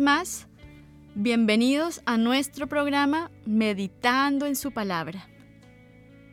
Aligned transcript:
Más, 0.00 0.46
bienvenidos 1.14 2.02
a 2.06 2.16
nuestro 2.16 2.66
programa 2.66 3.30
Meditando 3.44 4.46
en 4.46 4.56
su 4.56 4.72
palabra. 4.72 5.28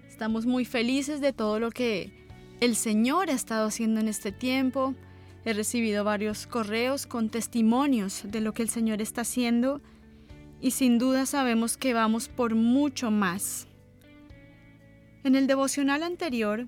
Estamos 0.08 0.46
muy 0.46 0.66
felices 0.66 1.22
de 1.22 1.34
todo 1.34 1.60
lo 1.60 1.70
que 1.70 2.12
el 2.60 2.76
Señor 2.76 3.30
ha 3.30 3.34
estado 3.34 3.68
haciendo 3.68 4.00
en 4.00 4.08
este 4.08 4.32
tiempo. 4.32 4.96
He 5.46 5.54
recibido 5.54 6.04
varios 6.04 6.48
correos 6.48 7.06
con 7.06 7.30
testimonios 7.30 8.24
de 8.26 8.42
lo 8.42 8.54
que 8.54 8.64
el 8.64 8.70
Señor 8.70 9.02
está 9.02 9.22
haciendo 9.22 9.82
y 10.60 10.72
sin 10.72 10.98
duda 10.98 11.26
sabemos 11.26 11.78
que 11.78 11.94
vamos 11.94 12.30
por 12.30 12.56
mucho 12.56 13.12
más. 13.12 13.68
En 15.24 15.36
el 15.36 15.46
devocional 15.46 16.04
anterior 16.04 16.68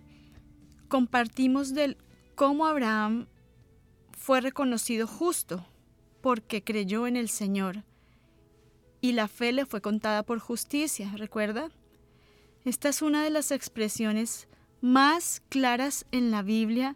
compartimos 0.89 1.73
del 1.73 1.97
cómo 2.35 2.66
Abraham 2.67 3.28
fue 4.11 4.41
reconocido 4.41 5.07
justo 5.07 5.66
porque 6.23 6.63
creyó 6.63 7.05
en 7.05 7.17
el 7.17 7.27
Señor 7.27 7.83
y 9.02 9.11
la 9.11 9.27
fe 9.27 9.52
le 9.52 9.66
fue 9.66 9.81
contada 9.81 10.23
por 10.23 10.39
justicia, 10.39 11.11
¿recuerda? 11.17 11.69
Esta 12.63 12.88
es 12.88 13.02
una 13.02 13.25
de 13.25 13.29
las 13.29 13.52
expresiones 13.52 14.47
más 14.79 15.41
claras 15.49 16.05
en 16.13 16.31
la 16.31 16.41
Biblia 16.41 16.95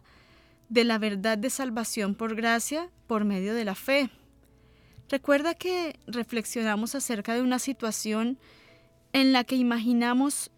de 0.70 0.84
la 0.84 0.96
verdad 0.96 1.36
de 1.36 1.50
salvación 1.50 2.14
por 2.14 2.36
gracia 2.36 2.88
por 3.06 3.26
medio 3.26 3.52
de 3.52 3.66
la 3.66 3.74
fe. 3.74 4.08
Recuerda 5.10 5.54
que 5.54 5.98
reflexionamos 6.06 6.94
acerca 6.94 7.34
de 7.34 7.42
una 7.42 7.58
situación 7.58 8.38
en 9.12 9.32
la 9.32 9.44
que 9.44 9.56
imaginamos 9.56 10.50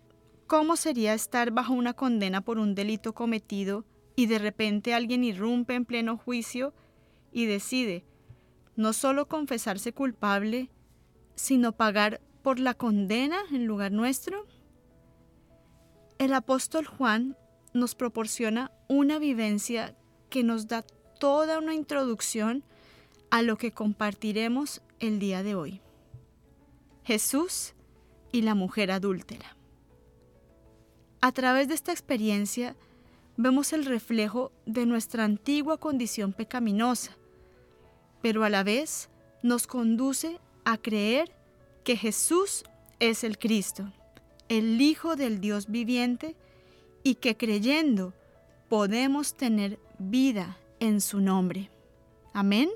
cómo 0.47 0.77
sería 0.77 1.15
estar 1.15 1.51
bajo 1.51 1.73
una 1.73 1.95
condena 1.95 2.41
por 2.41 2.61
un 2.61 2.77
delito 2.77 3.15
cometido 3.15 3.85
y 4.15 4.27
de 4.27 4.39
repente 4.39 4.95
alguien 4.95 5.25
irrumpe 5.25 5.75
en 5.75 5.85
pleno 5.85 6.17
juicio 6.17 6.73
y 7.33 7.47
decide 7.47 8.05
no 8.81 8.95
solo 8.95 9.29
confesarse 9.29 9.93
culpable, 9.93 10.71
sino 11.35 11.73
pagar 11.73 12.23
por 12.43 12.59
la 12.59 12.73
condena 12.73 13.39
en 13.53 13.67
lugar 13.67 13.93
nuestro? 13.93 14.47
El 16.19 16.33
apóstol 16.33 16.87
Juan 16.87 17.37
nos 17.75 17.95
proporciona 17.95 18.73
una 18.89 19.19
vivencia 19.19 19.95
que 20.31 20.43
nos 20.43 20.67
da 20.67 20.83
toda 21.19 21.59
una 21.59 21.75
introducción 21.75 22.65
a 23.31 23.43
lo 23.43 23.59
que 23.59 23.71
compartiremos 23.71 24.81
el 24.99 25.19
día 25.19 25.43
de 25.43 25.55
hoy. 25.55 25.83
Jesús 27.05 27.75
y 28.33 28.41
la 28.43 28.55
mujer 28.55 28.93
adúltera. 28.93 29.57
A 31.21 31.33
través 31.33 31.69
de 31.69 31.75
esta 31.75 31.93
experiencia 31.93 32.77
vemos 33.37 33.75
el 33.75 33.85
reflejo 33.85 34.53
de 34.65 34.87
nuestra 34.87 35.25
antigua 35.25 35.77
condición 35.77 36.33
pecaminosa, 36.33 37.20
pero 38.23 38.45
a 38.45 38.51
la 38.51 38.63
vez 38.63 39.09
nos 39.43 39.67
conduce 39.67 40.39
a 40.65 40.77
creer 40.79 41.33
que 41.85 41.97
Jesús 41.97 42.65
es 42.99 43.25
el 43.25 43.39
Cristo, 43.39 43.93
el 44.49 44.81
Hijo 44.81 45.17
del 45.17 45.41
Dios 45.41 45.71
viviente, 45.71 46.37
y 47.03 47.15
que 47.15 47.37
creyendo 47.37 48.13
podemos 48.69 49.35
tener 49.35 49.79
vida 49.99 50.59
en 50.81 51.01
su 51.01 51.21
nombre. 51.21 51.71
Amén. 52.33 52.69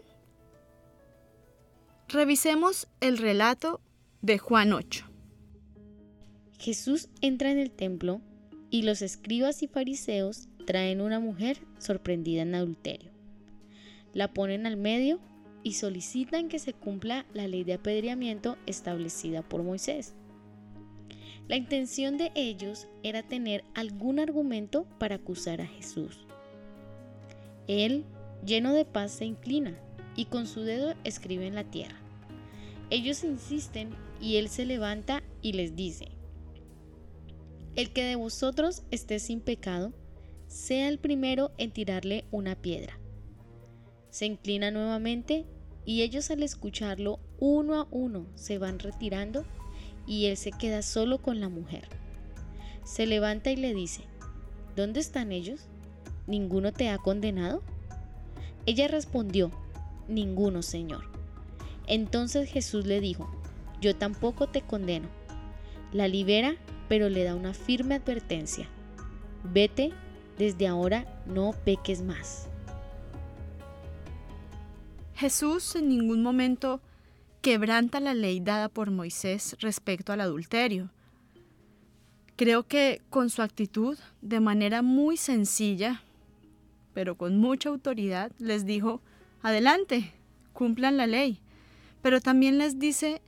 Revisemos 2.09 2.89
el 3.01 3.19
relato 3.19 3.81
de 4.23 4.39
Juan 4.39 4.73
8. 4.73 5.05
Jesús 6.59 7.09
entra 7.21 7.51
en 7.51 7.59
el 7.59 7.71
templo 7.71 8.21
y 8.71 8.83
los 8.83 9.03
escribas 9.03 9.63
y 9.63 9.69
fariseos 9.69 10.49
traen 10.67 11.01
una 11.01 11.21
mujer 11.21 11.59
sorprendida 11.79 12.43
en 12.43 12.55
adulterio. 12.55 13.11
La 14.13 14.33
ponen 14.33 14.67
al 14.67 14.77
medio 14.77 15.21
y 15.65 15.73
solicitan 15.73 16.49
que 16.49 16.61
se 16.61 16.75
cumpla 16.75 17.27
la 17.33 17.49
ley 17.49 17.65
de 17.65 17.73
apedreamiento 17.73 18.57
establecida 18.67 19.43
por 19.43 19.65
Moisés. 19.65 20.15
La 21.49 21.57
intención 21.57 22.17
de 22.19 22.31
ellos 22.35 22.87
era 23.03 23.23
tener 23.23 23.65
algún 23.75 24.21
argumento 24.21 24.87
para 24.99 25.17
acusar 25.17 25.61
a 25.61 25.67
Jesús. 25.67 26.27
Él, 27.67 28.05
lleno 28.45 28.75
de 28.75 28.85
paz, 28.85 29.13
se 29.13 29.25
inclina 29.25 29.75
y 30.15 30.27
con 30.27 30.47
su 30.47 30.61
dedo 30.61 30.95
escribe 31.03 31.47
en 31.47 31.55
la 31.55 31.65
tierra. 31.65 31.97
Ellos 32.91 33.25
insisten 33.25 33.91
y 34.21 34.37
él 34.37 34.51
se 34.51 34.67
levanta 34.67 35.23
y 35.41 35.55
les 35.55 35.75
dice, 35.75 36.09
El 37.75 37.91
que 37.93 38.05
de 38.05 38.17
vosotros 38.17 38.83
esté 38.91 39.19
sin 39.19 39.41
pecado, 39.41 39.95
sea 40.47 40.89
el 40.89 40.99
primero 40.99 41.53
en 41.57 41.73
tirarle 41.73 42.27
una 42.31 42.55
piedra. 42.55 42.99
Se 44.11 44.27
inclina 44.27 44.71
nuevamente 44.71 45.47
y 45.85 46.03
ellos 46.03 46.31
al 46.31 46.43
escucharlo 46.43 47.21
uno 47.39 47.75
a 47.81 47.87
uno 47.91 48.27
se 48.35 48.59
van 48.59 48.79
retirando 48.79 49.45
y 50.07 50.27
él 50.27 50.37
se 50.37 50.51
queda 50.51 50.83
solo 50.83 51.19
con 51.19 51.41
la 51.41 51.49
mujer. 51.49 51.89
Se 52.85 53.07
levanta 53.07 53.51
y 53.51 53.57
le 53.57 53.75
dice, 53.75 54.05
¿Dónde 54.77 55.01
están 55.01 55.33
ellos? 55.33 55.67
¿Ninguno 56.27 56.73
te 56.73 56.89
ha 56.89 56.99
condenado? 56.99 57.63
Ella 58.67 58.89
respondió, 58.89 59.51
Ninguno, 60.09 60.63
Señor. 60.63 61.05
Entonces 61.87 62.51
Jesús 62.51 62.87
le 62.87 63.01
dijo, 63.01 63.31
Yo 63.81 63.97
tampoco 63.97 64.49
te 64.49 64.63
condeno. 64.63 65.09
La 65.93 66.09
libera, 66.09 66.57
pero 66.89 67.09
le 67.09 67.25
da 67.25 67.35
una 67.35 67.55
firme 67.55 67.95
advertencia. 67.95 68.69
Vete, 69.45 69.93
desde 70.39 70.67
ahora 70.67 71.23
no 71.27 71.53
peques 71.65 72.03
más. 72.03 72.49
Jesús 75.15 75.77
en 75.77 75.89
ningún 75.89 76.23
momento 76.23 76.81
quebranta 77.41 78.01
la 78.01 78.15
ley 78.15 78.41
dada 78.41 78.69
por 78.69 78.91
Moisés 78.91 79.57
respecto 79.61 80.13
al 80.13 80.21
adulterio. 80.21 80.91
Creo 82.37 82.67
que 82.67 83.01
con 83.11 83.31
su 83.31 83.43
actitud, 83.43 83.97
de 84.21 84.41
manera 84.41 84.83
muy 84.83 85.17
sencilla, 85.17 86.03
pero 86.95 87.17
con 87.17 87.39
mucha 87.39 87.69
autoridad, 87.69 88.33
les 88.39 88.67
dijo, 88.67 89.01
adelante, 89.43 90.13
cumplan 90.53 90.97
la 90.97 91.07
ley. 91.07 91.41
Pero 92.03 92.21
también 92.21 92.59
les 92.59 92.79
dice, 92.79 93.23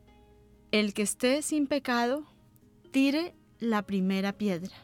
el 0.73 0.93
que 0.93 1.03
esté 1.03 1.43
sin 1.43 1.69
pecado, 1.69 2.25
tire 2.91 3.35
la 3.61 3.83
primera 3.83 4.33
piedra. 4.33 4.75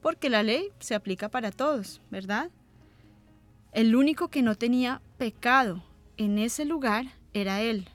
Porque 0.00 0.30
la 0.30 0.42
ley 0.42 0.68
se 0.78 0.94
aplica 0.94 1.28
para 1.28 1.50
todos, 1.50 2.00
¿verdad? 2.10 2.50
El 3.72 3.96
único 3.96 4.28
que 4.28 4.42
no 4.42 4.54
tenía 4.54 5.00
pecado 5.16 5.82
en 6.18 6.38
ese 6.38 6.66
lugar 6.66 7.06
era 7.32 7.62
él. 7.62 7.88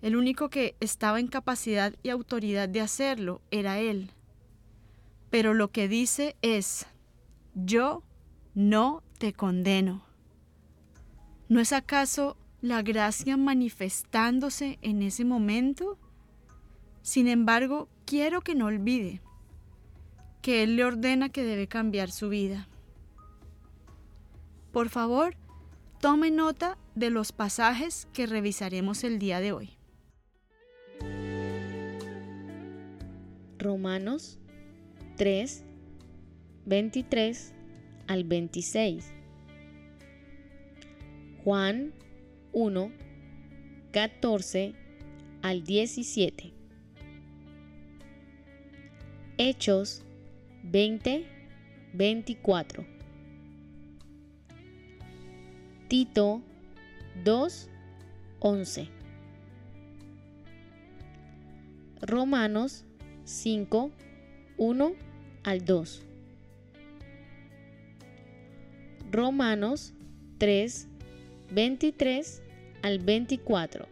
El 0.00 0.16
único 0.16 0.48
que 0.48 0.76
estaba 0.80 1.20
en 1.20 1.28
capacidad 1.28 1.94
y 2.02 2.08
autoridad 2.08 2.66
de 2.66 2.80
hacerlo 2.80 3.42
era 3.50 3.78
él. 3.78 4.10
Pero 5.28 5.52
lo 5.52 5.72
que 5.72 5.88
dice 5.88 6.36
es, 6.40 6.86
yo 7.54 8.02
no 8.54 9.02
te 9.18 9.34
condeno. 9.34 10.02
¿No 11.50 11.60
es 11.60 11.74
acaso 11.74 12.38
la 12.62 12.80
gracia 12.80 13.36
manifestándose 13.36 14.78
en 14.80 15.02
ese 15.02 15.26
momento? 15.26 15.98
Sin 17.02 17.28
embargo, 17.28 17.90
quiero 18.06 18.40
que 18.40 18.54
no 18.54 18.66
olvide 18.66 19.20
que 20.40 20.62
Él 20.62 20.76
le 20.76 20.84
ordena 20.84 21.28
que 21.28 21.44
debe 21.44 21.66
cambiar 21.66 22.10
su 22.10 22.28
vida. 22.28 22.68
Por 24.76 24.90
favor, 24.90 25.34
tome 26.02 26.30
nota 26.30 26.76
de 26.94 27.08
los 27.08 27.32
pasajes 27.32 28.08
que 28.12 28.26
revisaremos 28.26 29.04
el 29.04 29.18
día 29.18 29.40
de 29.40 29.52
hoy. 29.52 29.70
Romanos 33.56 34.38
3, 35.16 35.64
23 36.66 37.54
al 38.06 38.24
26. 38.24 39.14
Juan 41.42 41.94
1, 42.52 42.92
14 43.92 44.74
al 45.40 45.64
17. 45.64 46.52
Hechos 49.38 50.04
20, 50.64 51.26
24. 51.94 52.95
Tito 55.88 56.42
2, 57.22 57.70
11. 58.40 58.88
Romanos 62.00 62.84
5, 63.24 63.92
1 64.56 64.92
al 65.44 65.64
2. 65.64 66.02
Romanos 69.12 69.94
3, 70.38 70.88
23 71.52 72.42
al 72.82 72.98
24. 72.98 73.86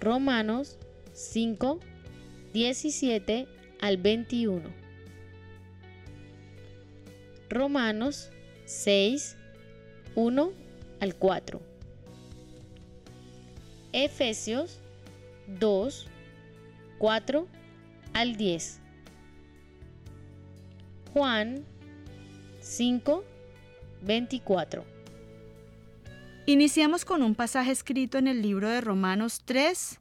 Romanos 0.00 0.78
5, 1.14 1.80
17 2.52 3.46
al 3.80 3.96
21. 3.96 4.62
Romanos 7.48 8.30
6, 8.64 9.36
1 10.14 10.52
al 11.00 11.14
4. 11.14 11.60
Efesios 13.92 14.78
2, 15.58 16.06
4 16.98 17.46
al 18.12 18.36
10. 18.36 18.80
Juan 21.12 21.64
5, 22.60 23.24
24. 24.02 24.84
Iniciamos 26.46 27.04
con 27.04 27.22
un 27.22 27.34
pasaje 27.34 27.70
escrito 27.70 28.18
en 28.18 28.26
el 28.26 28.42
libro 28.42 28.68
de 28.68 28.80
Romanos 28.80 29.42
3, 29.44 30.00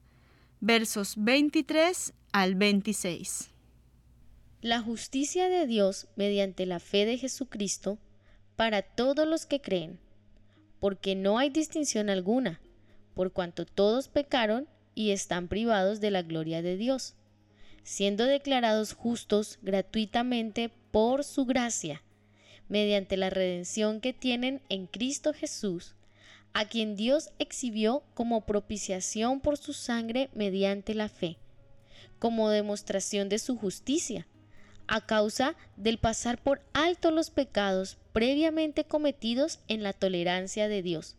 versos 0.59 1.15
23 1.17 2.13
al 2.31 2.55
26. 2.55 3.51
La 4.61 4.81
justicia 4.81 5.49
de 5.49 5.67
Dios 5.67 6.07
mediante 6.15 6.65
la 6.65 6.79
fe 6.79 7.05
de 7.05 7.17
Jesucristo 7.17 7.97
para 8.61 8.83
todos 8.83 9.27
los 9.27 9.47
que 9.47 9.59
creen, 9.59 9.97
porque 10.79 11.15
no 11.15 11.39
hay 11.39 11.49
distinción 11.49 12.11
alguna, 12.11 12.61
por 13.15 13.33
cuanto 13.33 13.65
todos 13.65 14.07
pecaron 14.07 14.67
y 14.93 15.09
están 15.09 15.47
privados 15.47 15.99
de 15.99 16.11
la 16.11 16.21
gloria 16.21 16.61
de 16.61 16.77
Dios, 16.77 17.15
siendo 17.81 18.25
declarados 18.25 18.93
justos 18.93 19.57
gratuitamente 19.63 20.69
por 20.91 21.23
su 21.23 21.47
gracia, 21.47 22.03
mediante 22.69 23.17
la 23.17 23.31
redención 23.31 23.99
que 23.99 24.13
tienen 24.13 24.61
en 24.69 24.85
Cristo 24.85 25.33
Jesús, 25.33 25.95
a 26.53 26.65
quien 26.65 26.95
Dios 26.95 27.31
exhibió 27.39 28.03
como 28.13 28.41
propiciación 28.41 29.39
por 29.39 29.57
su 29.57 29.73
sangre 29.73 30.29
mediante 30.35 30.93
la 30.93 31.09
fe, 31.09 31.37
como 32.19 32.51
demostración 32.51 33.27
de 33.27 33.39
su 33.39 33.57
justicia, 33.57 34.27
a 34.91 34.99
causa 34.99 35.55
del 35.77 35.97
pasar 35.97 36.37
por 36.37 36.61
alto 36.73 37.11
los 37.11 37.29
pecados 37.29 37.97
previamente 38.11 38.83
cometidos 38.83 39.61
en 39.69 39.83
la 39.83 39.93
tolerancia 39.93 40.67
de 40.67 40.81
Dios, 40.81 41.15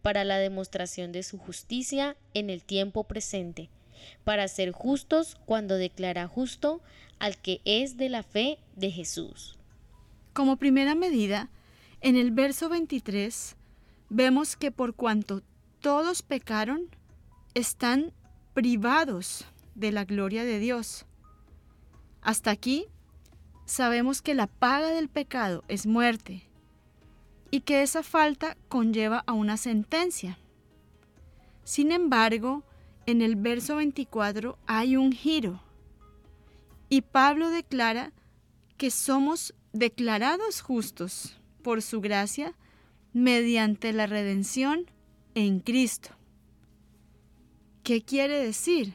para 0.00 0.24
la 0.24 0.38
demostración 0.38 1.12
de 1.12 1.22
su 1.22 1.36
justicia 1.36 2.16
en 2.32 2.48
el 2.48 2.64
tiempo 2.64 3.04
presente, 3.04 3.68
para 4.24 4.48
ser 4.48 4.72
justos 4.72 5.36
cuando 5.44 5.74
declara 5.76 6.26
justo 6.28 6.80
al 7.18 7.36
que 7.36 7.60
es 7.66 7.98
de 7.98 8.08
la 8.08 8.22
fe 8.22 8.58
de 8.74 8.90
Jesús. 8.90 9.58
Como 10.32 10.56
primera 10.56 10.94
medida, 10.94 11.50
en 12.00 12.16
el 12.16 12.30
verso 12.30 12.70
23 12.70 13.54
vemos 14.08 14.56
que 14.56 14.70
por 14.72 14.94
cuanto 14.94 15.42
todos 15.82 16.22
pecaron, 16.22 16.88
están 17.52 18.14
privados 18.54 19.44
de 19.74 19.92
la 19.92 20.06
gloria 20.06 20.42
de 20.44 20.58
Dios. 20.58 21.04
Hasta 22.22 22.50
aquí 22.50 22.86
sabemos 23.70 24.20
que 24.20 24.34
la 24.34 24.48
paga 24.48 24.88
del 24.88 25.08
pecado 25.08 25.62
es 25.68 25.86
muerte 25.86 26.42
y 27.52 27.60
que 27.60 27.82
esa 27.82 28.02
falta 28.02 28.56
conlleva 28.68 29.22
a 29.26 29.32
una 29.32 29.56
sentencia. 29.56 30.38
Sin 31.62 31.92
embargo, 31.92 32.64
en 33.06 33.22
el 33.22 33.36
verso 33.36 33.76
24 33.76 34.58
hay 34.66 34.96
un 34.96 35.12
giro 35.12 35.60
y 36.88 37.02
Pablo 37.02 37.50
declara 37.50 38.12
que 38.76 38.90
somos 38.90 39.54
declarados 39.72 40.62
justos 40.62 41.36
por 41.62 41.80
su 41.80 42.00
gracia 42.00 42.56
mediante 43.12 43.92
la 43.92 44.06
redención 44.06 44.90
en 45.36 45.60
Cristo. 45.60 46.10
¿Qué 47.84 48.02
quiere 48.02 48.44
decir? 48.44 48.94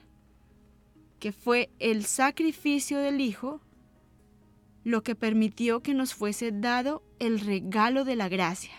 Que 1.19 1.31
fue 1.31 1.69
el 1.79 2.03
sacrificio 2.03 2.99
del 2.99 3.21
Hijo 3.21 3.61
lo 4.85 5.03
que 5.03 5.15
permitió 5.15 5.81
que 5.81 5.93
nos 5.93 6.13
fuese 6.13 6.51
dado 6.53 7.03
el 7.19 7.41
regalo 7.41 8.05
de 8.05 8.15
la 8.15 8.29
gracia. 8.29 8.71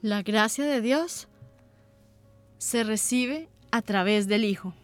La 0.00 0.22
gracia 0.22 0.64
de 0.64 0.80
Dios 0.80 1.28
se 2.56 2.82
recibe 2.82 3.48
a 3.70 3.82
través 3.82 4.26
del 4.26 4.44
Hijo. 4.44 4.74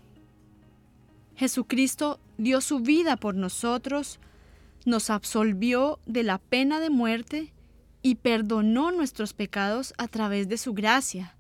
Jesucristo 1.35 2.21
dio 2.37 2.61
su 2.61 2.81
vida 2.81 3.17
por 3.17 3.35
nosotros, 3.35 4.21
nos 4.85 5.09
absolvió 5.09 5.99
de 6.07 6.23
la 6.23 6.39
pena 6.39 6.79
de 6.79 6.91
muerte 6.91 7.55
y 8.03 8.17
perdonó 8.17 8.93
nuestros 8.93 9.33
pecados 9.33 9.95
a 9.97 10.09
través 10.09 10.47
de 10.49 10.59
su 10.59 10.75
gracia. 10.75 11.37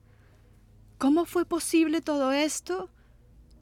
¿Cómo 0.96 1.26
fue 1.26 1.44
posible 1.44 2.00
todo 2.00 2.32
esto? 2.32 2.88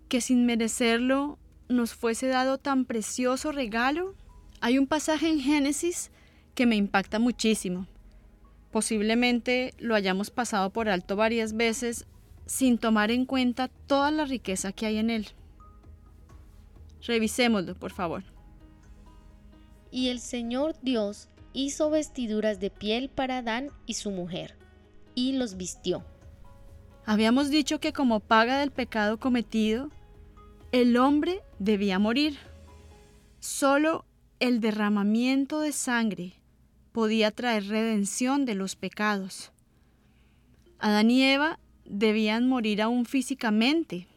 Que 0.08 0.20
sin 0.20 0.46
merecerlo 0.46 1.40
nos 1.68 1.94
fuese 1.94 2.28
dado 2.28 2.58
tan 2.58 2.84
precioso 2.84 3.50
regalo. 3.50 4.14
Hay 4.64 4.78
un 4.78 4.86
pasaje 4.86 5.28
en 5.28 5.40
Génesis 5.40 6.12
que 6.54 6.66
me 6.66 6.76
impacta 6.76 7.18
muchísimo. 7.18 7.88
Posiblemente 8.70 9.74
lo 9.80 9.96
hayamos 9.96 10.30
pasado 10.30 10.70
por 10.70 10.88
alto 10.88 11.16
varias 11.16 11.54
veces 11.54 12.06
sin 12.46 12.78
tomar 12.78 13.10
en 13.10 13.26
cuenta 13.26 13.66
toda 13.66 14.12
la 14.12 14.24
riqueza 14.24 14.70
que 14.70 14.86
hay 14.86 14.98
en 14.98 15.10
él. 15.10 15.26
Revisémoslo, 17.04 17.74
por 17.74 17.90
favor. 17.90 18.22
Y 19.90 20.10
el 20.10 20.20
Señor 20.20 20.76
Dios 20.80 21.28
hizo 21.52 21.90
vestiduras 21.90 22.60
de 22.60 22.70
piel 22.70 23.08
para 23.08 23.38
Adán 23.38 23.70
y 23.84 23.94
su 23.94 24.12
mujer, 24.12 24.56
y 25.16 25.32
los 25.32 25.56
vistió. 25.56 26.04
Habíamos 27.04 27.50
dicho 27.50 27.80
que 27.80 27.92
como 27.92 28.20
paga 28.20 28.60
del 28.60 28.70
pecado 28.70 29.18
cometido, 29.18 29.90
el 30.70 30.96
hombre 30.96 31.42
debía 31.58 31.98
morir. 31.98 32.38
Solo 33.40 34.04
el 34.42 34.58
derramamiento 34.58 35.60
de 35.60 35.70
sangre 35.70 36.32
podía 36.90 37.30
traer 37.30 37.68
redención 37.68 38.44
de 38.44 38.56
los 38.56 38.74
pecados. 38.74 39.52
Adán 40.80 41.12
y 41.12 41.22
Eva 41.22 41.60
debían 41.84 42.48
morir 42.48 42.82
aún 42.82 43.04
físicamente. 43.04 44.08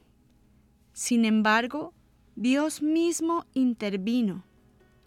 Sin 0.93 1.25
embargo, 1.25 1.93
Dios 2.35 2.81
mismo 2.81 3.45
intervino 3.53 4.43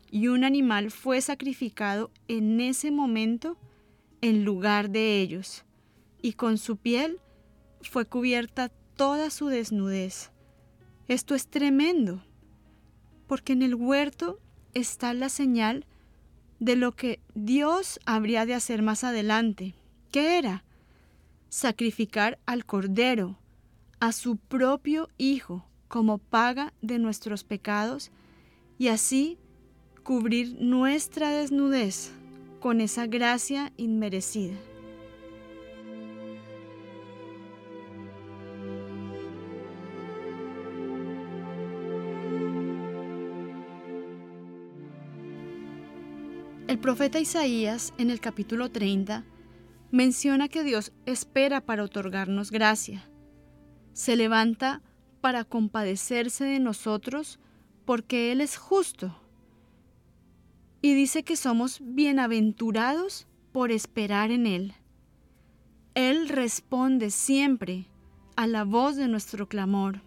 y 0.08 0.28
un 0.28 0.44
animal 0.44 0.92
fue 0.92 1.20
sacrificado 1.20 2.12
en 2.28 2.60
ese 2.60 2.92
momento 2.92 3.58
en 4.20 4.44
lugar 4.44 4.88
de 4.88 5.20
ellos, 5.20 5.64
y 6.22 6.34
con 6.34 6.58
su 6.58 6.76
piel 6.76 7.18
fue 7.80 8.04
cubierta 8.04 8.68
toda 8.94 9.30
su 9.30 9.48
desnudez. 9.48 10.30
Esto 11.08 11.34
es 11.34 11.48
tremendo, 11.48 12.22
porque 13.26 13.52
en 13.54 13.62
el 13.62 13.74
huerto 13.74 14.38
está 14.78 15.14
la 15.14 15.28
señal 15.28 15.84
de 16.60 16.76
lo 16.76 16.94
que 16.94 17.20
Dios 17.34 18.00
habría 18.06 18.46
de 18.46 18.54
hacer 18.54 18.82
más 18.82 19.04
adelante. 19.04 19.74
¿Qué 20.10 20.38
era? 20.38 20.64
Sacrificar 21.48 22.38
al 22.46 22.64
Cordero, 22.64 23.38
a 24.00 24.12
su 24.12 24.36
propio 24.36 25.08
Hijo, 25.18 25.64
como 25.88 26.18
paga 26.18 26.72
de 26.82 26.98
nuestros 26.98 27.44
pecados, 27.44 28.10
y 28.78 28.88
así 28.88 29.38
cubrir 30.02 30.56
nuestra 30.60 31.30
desnudez 31.30 32.10
con 32.60 32.80
esa 32.80 33.06
gracia 33.06 33.72
inmerecida. 33.76 34.56
El 46.68 46.78
profeta 46.78 47.18
Isaías 47.18 47.94
en 47.96 48.10
el 48.10 48.20
capítulo 48.20 48.70
30 48.70 49.24
menciona 49.90 50.48
que 50.48 50.62
Dios 50.62 50.92
espera 51.06 51.62
para 51.62 51.82
otorgarnos 51.82 52.50
gracia. 52.50 53.08
Se 53.94 54.16
levanta 54.16 54.82
para 55.22 55.44
compadecerse 55.44 56.44
de 56.44 56.60
nosotros 56.60 57.40
porque 57.86 58.32
Él 58.32 58.42
es 58.42 58.58
justo 58.58 59.18
y 60.82 60.92
dice 60.92 61.22
que 61.22 61.36
somos 61.36 61.80
bienaventurados 61.80 63.26
por 63.50 63.72
esperar 63.72 64.30
en 64.30 64.46
Él. 64.46 64.74
Él 65.94 66.28
responde 66.28 67.10
siempre 67.10 67.86
a 68.36 68.46
la 68.46 68.64
voz 68.64 68.96
de 68.96 69.08
nuestro 69.08 69.48
clamor. 69.48 70.02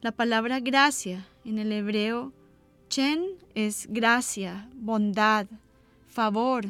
La 0.00 0.12
palabra 0.12 0.60
gracia 0.60 1.28
en 1.44 1.58
el 1.58 1.72
hebreo 1.72 2.32
chen 2.90 3.24
es 3.54 3.86
gracia, 3.88 4.68
bondad, 4.74 5.46
favor, 6.08 6.66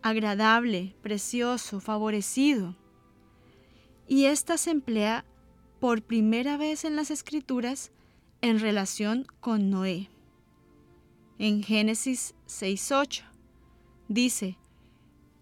agradable, 0.00 0.94
precioso, 1.02 1.80
favorecido. 1.80 2.76
Y 4.08 4.26
esta 4.26 4.56
se 4.56 4.70
emplea 4.70 5.24
por 5.80 6.02
primera 6.02 6.56
vez 6.56 6.84
en 6.84 6.94
las 6.94 7.10
escrituras 7.10 7.90
en 8.40 8.60
relación 8.60 9.26
con 9.40 9.68
Noé. 9.68 10.08
En 11.38 11.62
Génesis 11.62 12.34
6.8 12.46 13.24
dice, 14.08 14.56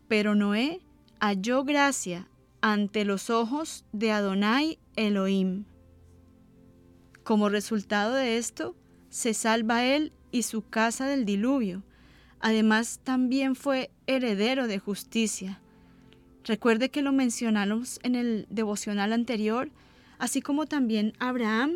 pero 0.09 0.35
Noé 0.35 0.81
halló 1.21 1.65
gracia 1.65 2.29
ante 2.63 3.05
los 3.05 3.29
ojos 3.29 3.85
de 3.93 4.11
Adonai 4.11 4.79
Elohim. 4.97 5.67
Como 7.25 7.51
resultado 7.51 8.15
de 8.15 8.39
esto, 8.39 8.75
se 9.15 9.33
salva 9.33 9.85
él 9.85 10.13
y 10.33 10.43
su 10.43 10.69
casa 10.69 11.07
del 11.07 11.25
diluvio. 11.25 11.85
Además, 12.41 12.99
también 13.05 13.55
fue 13.55 13.93
heredero 14.09 14.67
de 14.67 14.81
justicia. 14.81 15.61
Recuerde 16.43 16.91
que 16.91 17.01
lo 17.01 17.13
mencionamos 17.13 18.01
en 18.03 18.17
el 18.17 18.45
devocional 18.51 19.13
anterior, 19.13 19.71
así 20.19 20.43
como 20.43 20.67
también 20.67 21.13
Abraham 21.21 21.75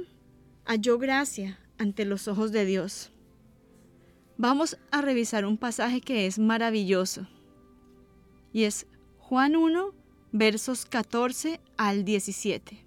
halló 0.64 0.98
gracia 0.98 1.60
ante 1.78 2.04
los 2.04 2.26
ojos 2.26 2.50
de 2.50 2.64
Dios. 2.64 3.12
Vamos 4.36 4.76
a 4.90 5.00
revisar 5.00 5.44
un 5.44 5.58
pasaje 5.58 6.00
que 6.00 6.26
es 6.26 6.40
maravilloso 6.40 7.28
y 8.52 8.64
es 8.64 8.88
Juan 9.18 9.54
1, 9.54 9.94
versos 10.32 10.86
14 10.86 11.60
al 11.76 12.04
17. 12.04 12.84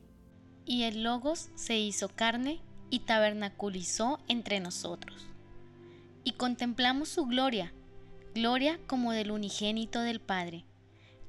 Y 0.66 0.84
el 0.84 1.04
Logos 1.04 1.52
se 1.56 1.80
hizo 1.80 2.10
carne 2.10 2.62
y 2.92 3.00
tabernaculizó 3.00 4.20
entre 4.28 4.60
nosotros. 4.60 5.26
Y 6.24 6.34
contemplamos 6.34 7.10
su 7.10 7.26
gloria, 7.26 7.74
gloria 8.36 8.80
como 8.86 9.14
del 9.14 9.32
unigénito 9.32 10.02
del 10.02 10.20
Padre, 10.20 10.66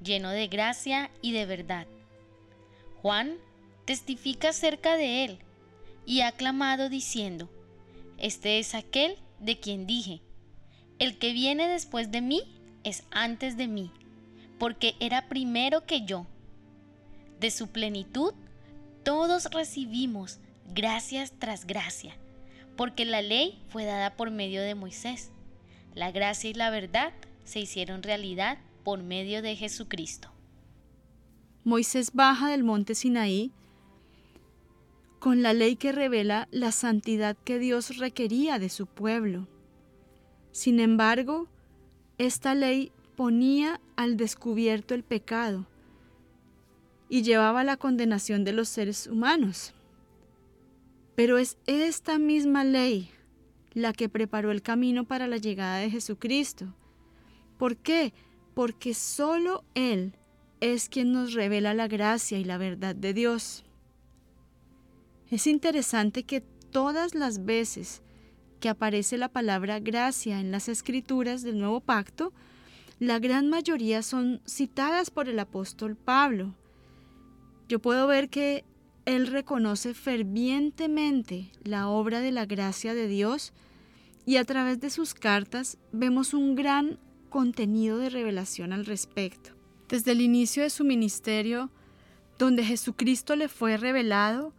lleno 0.03 0.29
de 0.29 0.49
gracia 0.49 1.11
y 1.23 1.33
de 1.33 1.47
verdad. 1.47 1.87
Juan 3.01 3.37
testifica 3.87 4.51
acerca 4.51 4.97
de 4.97 5.25
él 5.25 5.39
y 6.05 6.21
ha 6.21 6.33
clamado 6.33 6.91
diciendo, 6.91 7.49
Este 8.19 8.59
es 8.59 8.75
aquel 8.75 9.17
de 9.41 9.59
quien 9.59 9.87
dije, 9.87 10.21
el 10.99 11.19
que 11.19 11.33
viene 11.33 11.69
después 11.69 12.11
de 12.11 12.21
mí 12.21 12.43
es 12.85 13.05
antes 13.11 13.57
de 13.57 13.69
mí, 13.69 13.91
porque 14.59 14.95
era 15.01 15.29
primero 15.29 15.87
que 15.87 16.05
yo. 16.05 16.27
De 17.41 17.51
su 17.51 17.69
plenitud 17.69 18.35
todos 19.03 19.47
recibimos 19.47 20.39
gracias 20.75 21.33
tras 21.39 21.67
gracia, 21.67 22.17
porque 22.77 23.05
la 23.05 23.23
ley 23.23 23.63
fue 23.69 23.85
dada 23.85 24.17
por 24.17 24.31
medio 24.31 24.63
de 24.63 24.75
Moisés. 24.75 25.31
La 25.95 26.11
gracia 26.11 26.51
y 26.51 26.55
la 26.55 26.71
verdad 26.71 27.13
se 27.45 27.61
hicieron 27.61 28.03
realidad 28.03 28.59
por 28.85 29.03
medio 29.03 29.43
de 29.43 29.57
Jesucristo. 29.57 30.31
Moisés 31.65 32.13
baja 32.13 32.49
del 32.49 32.65
monte 32.65 32.95
Sinaí 32.95 33.53
con 35.21 35.43
la 35.43 35.53
ley 35.53 35.77
que 35.77 35.93
revela 35.93 36.49
la 36.51 36.73
santidad 36.73 37.37
que 37.45 37.61
Dios 37.61 37.99
requería 37.99 38.59
de 38.59 38.69
su 38.69 38.87
pueblo. 38.87 39.47
Sin 40.51 40.81
embargo, 40.81 41.47
esta 42.19 42.57
ley 42.57 42.91
ponía 43.15 43.81
al 43.95 44.17
descubierto 44.17 44.95
el 44.95 45.05
pecado 45.05 45.67
y 47.09 47.23
llevaba 47.23 47.63
la 47.63 47.77
condenación 47.77 48.43
de 48.43 48.53
los 48.53 48.69
seres 48.69 49.07
humanos. 49.07 49.75
Pero 51.15 51.39
es 51.39 51.59
esta 51.67 52.19
misma 52.19 52.65
ley 52.65 53.11
la 53.75 53.93
que 53.93 54.09
preparó 54.09 54.51
el 54.51 54.63
camino 54.63 55.05
para 55.05 55.27
la 55.27 55.37
llegada 55.37 55.79
de 55.79 55.91
Jesucristo. 55.91 56.75
¿Por 57.59 57.77
qué? 57.77 58.13
Porque 58.55 58.95
solo 58.95 59.65
Él 59.75 60.15
es 60.61 60.89
quien 60.89 61.13
nos 61.13 61.33
revela 61.33 61.75
la 61.75 61.89
gracia 61.89 62.39
y 62.39 62.45
la 62.45 62.59
verdad 62.59 62.95
de 62.95 63.15
Dios. 63.15 63.65
Es 65.31 65.47
interesante 65.47 66.25
que 66.25 66.41
todas 66.41 67.15
las 67.15 67.45
veces 67.45 68.03
que 68.61 68.69
aparece 68.69 69.19
la 69.19 69.29
palabra 69.29 69.81
gracia 69.81 70.39
en 70.39 70.53
las 70.53 70.69
escrituras 70.69 71.43
del 71.43 71.59
nuevo 71.59 71.81
pacto, 71.81 72.33
la 73.01 73.19
gran 73.19 73.49
mayoría 73.49 74.03
son 74.03 74.41
citadas 74.47 75.11
por 75.11 75.29
el 75.29 75.39
apóstol 75.39 75.97
Pablo. 75.97 76.55
Yo 77.69 77.81
puedo 77.81 78.07
ver 78.07 78.29
que 78.29 78.65
él 79.05 79.27
reconoce 79.27 79.95
fervientemente 79.95 81.51
la 81.65 81.89
obra 81.89 82.21
de 82.21 82.33
la 82.33 82.47
gracia 82.47 82.95
de 82.95 83.09
Dios 83.09 83.53
y 84.25 84.37
a 84.37 84.45
través 84.45 84.81
de 84.81 84.91
sus 84.91 85.15
cartas 85.15 85.79
vemos 85.91 86.35
un 86.35 86.55
gran 86.55 86.99
contenido 87.29 87.99
de 87.99 88.11
revelación 88.11 88.73
al 88.73 88.87
respecto. 88.87 89.51
Desde 89.89 90.13
el 90.13 90.21
inicio 90.21 90.63
de 90.63 90.71
su 90.71 90.85
ministerio, 90.85 91.71
donde 92.39 92.65
Jesucristo 92.65 93.35
le 93.37 93.49
fue 93.49 93.77
revelado, 93.77 94.55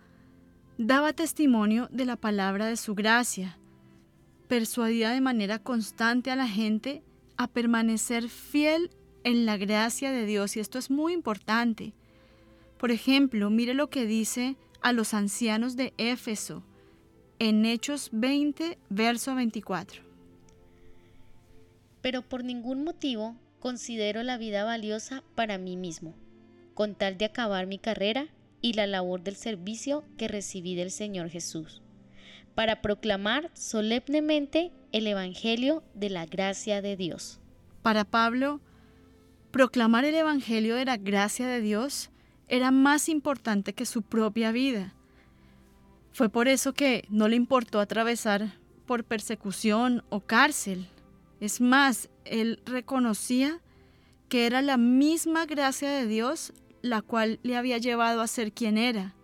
daba 0.78 1.14
testimonio 1.14 1.88
de 1.92 2.06
la 2.06 2.18
palabra 2.18 2.66
de 2.66 2.78
su 2.78 2.96
gracia, 2.96 3.58
persuadía 4.48 5.12
de 5.12 5.22
manera 5.22 5.60
constante 5.60 6.32
a 6.32 6.36
la 6.36 6.48
gente 6.48 7.04
a 7.38 7.48
permanecer 7.48 8.30
fiel 8.30 8.92
en 9.24 9.46
la 9.46 9.58
gracia 9.58 10.12
de 10.12 10.26
Dios 10.26 10.58
y 10.58 10.60
esto 10.60 10.78
es 10.78 10.92
muy 10.92 11.14
importante. 11.14 11.94
Por 12.84 12.92
ejemplo, 12.92 13.50
mire 13.50 13.74
lo 13.74 13.90
que 13.90 14.06
dice 14.06 14.58
a 14.82 14.92
los 14.92 15.14
ancianos 15.14 15.78
de 15.78 15.94
Éfeso 15.98 16.66
en 17.40 17.66
Hechos 17.66 18.10
20, 18.12 18.78
verso 18.90 19.36
24. 19.36 20.04
Pero 22.02 22.24
por 22.24 22.44
ningún 22.44 22.84
motivo 22.84 23.38
considero 23.62 24.22
la 24.22 24.38
vida 24.38 24.66
valiosa 24.66 25.24
para 25.34 25.58
mí 25.58 25.78
mismo, 25.78 26.14
con 26.74 26.94
tal 26.94 27.18
de 27.18 27.24
acabar 27.24 27.68
mi 27.68 27.80
carrera 27.80 28.28
y 28.60 28.74
la 28.74 28.86
labor 28.86 29.24
del 29.24 29.38
servicio 29.38 30.04
que 30.18 30.28
recibí 30.28 30.76
del 30.76 30.92
Señor 30.92 31.30
Jesús, 31.30 31.82
para 32.54 32.82
proclamar 32.82 33.50
solemnemente 33.54 34.74
el 34.92 35.08
Evangelio 35.08 35.84
de 35.94 36.10
la 36.10 36.26
gracia 36.26 36.82
de 36.82 36.98
Dios. 36.98 37.40
Para 37.82 38.04
Pablo, 38.04 38.60
proclamar 39.52 40.04
el 40.04 40.16
Evangelio 40.16 40.76
de 40.76 40.84
la 40.84 40.98
gracia 40.98 41.48
de 41.48 41.62
Dios 41.62 42.10
era 42.54 42.70
más 42.70 43.10
importante 43.10 43.74
que 43.74 43.84
su 43.84 44.04
propia 44.04 44.52
vida. 44.52 44.94
Fue 46.12 46.30
por 46.30 46.48
eso 46.48 46.74
que 46.74 47.04
no 47.10 47.28
le 47.28 47.36
importó 47.36 47.80
atravesar 47.80 48.60
por 48.86 49.04
persecución 49.04 50.04
o 50.10 50.20
cárcel. 50.20 50.88
Es 51.40 51.62
más, 51.62 52.12
él 52.26 52.62
reconocía 52.64 53.60
que 54.30 54.46
era 54.46 54.62
la 54.62 54.78
misma 54.78 55.48
gracia 55.48 55.90
de 55.90 56.06
Dios 56.06 56.54
la 56.84 57.02
cual 57.02 57.40
le 57.42 57.58
había 57.58 57.80
llevado 57.80 58.22
a 58.22 58.28
ser 58.28 58.52
quien 58.52 58.78
era, 58.78 59.16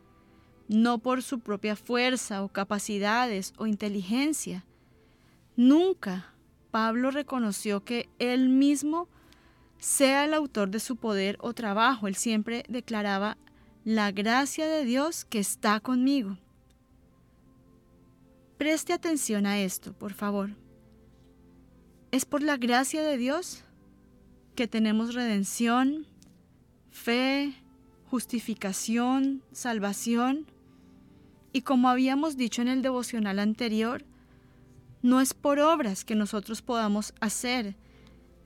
no 0.67 0.97
por 0.97 1.21
su 1.21 1.39
propia 1.39 1.75
fuerza 1.75 2.41
o 2.41 2.47
capacidades 2.47 3.53
o 3.57 3.67
inteligencia. 3.67 4.65
Nunca 5.55 6.33
Pablo 6.71 7.11
reconoció 7.11 7.83
que 7.83 8.09
él 8.17 8.49
mismo 8.49 9.07
sea 9.79 10.25
el 10.25 10.33
autor 10.33 10.69
de 10.69 10.79
su 10.79 10.97
poder 10.97 11.37
o 11.41 11.53
trabajo. 11.53 12.07
Él 12.07 12.15
siempre 12.15 12.63
declaraba 12.67 13.37
la 13.83 14.11
gracia 14.11 14.67
de 14.67 14.85
Dios 14.85 15.25
que 15.25 15.39
está 15.39 15.79
conmigo. 15.79 16.37
Preste 18.57 18.91
atención 18.91 19.45
a 19.45 19.59
esto, 19.59 19.93
por 19.93 20.13
favor. 20.13 20.51
Es 22.11 22.25
por 22.25 22.43
la 22.43 22.57
gracia 22.57 23.01
de 23.01 23.17
Dios 23.17 23.63
que 24.55 24.67
tenemos 24.67 25.13
redención, 25.13 26.05
fe, 26.91 27.53
justificación, 28.09 29.41
salvación. 29.53 30.45
Y 31.53 31.61
como 31.61 31.87
habíamos 31.87 32.35
dicho 32.35 32.61
en 32.61 32.67
el 32.67 32.81
devocional 32.81 33.39
anterior, 33.39 34.03
no 35.01 35.21
es 35.21 35.33
por 35.33 35.59
obras 35.59 36.03
que 36.03 36.15
nosotros 36.15 36.61
podamos 36.61 37.13
hacer, 37.21 37.75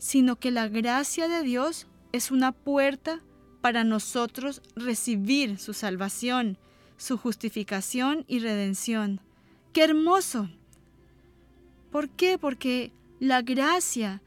sino 0.04 0.36
que 0.36 0.52
la 0.52 0.68
gracia 0.68 1.30
de 1.30 1.44
Dios 1.44 1.88
es 2.12 2.30
una 2.30 2.52
puerta 2.52 3.22
para 3.62 3.86
nosotros 3.86 4.62
recibir 4.76 5.58
su 5.58 5.74
salvación, 5.74 6.58
su 6.98 7.18
justificación 7.18 8.26
y 8.28 8.40
redención. 8.40 9.22
¡Qué 9.72 9.82
hermoso! 9.82 10.50
¿Por 11.90 12.10
qué? 12.10 12.38
Porque 12.38 12.92
la 13.22 13.44
gracia 13.44 14.22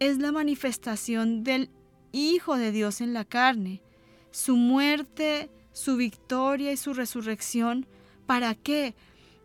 es 0.00 0.18
la 0.18 0.32
manifestación 0.32 1.44
del 1.44 1.70
Hijo 2.10 2.56
de 2.56 2.72
Dios 2.72 3.00
en 3.00 3.12
la 3.12 3.24
carne. 3.24 3.82
Su 4.32 4.56
muerte, 4.56 5.50
su 5.72 5.96
victoria 5.96 6.72
y 6.72 6.76
su 6.76 6.94
resurrección. 6.94 7.86
¿Para 8.26 8.56
qué? 8.56 8.96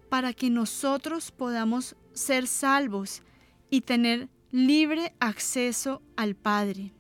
Para 0.10 0.34
que 0.34 0.50
nosotros 0.50 1.30
podamos 1.30 1.96
ser 2.14 2.48
salvos 2.48 3.22
y 3.70 3.82
tener 3.82 4.28
libre 4.52 5.14
acceso 5.20 6.02
al 6.16 6.36
Padre. 6.36 6.94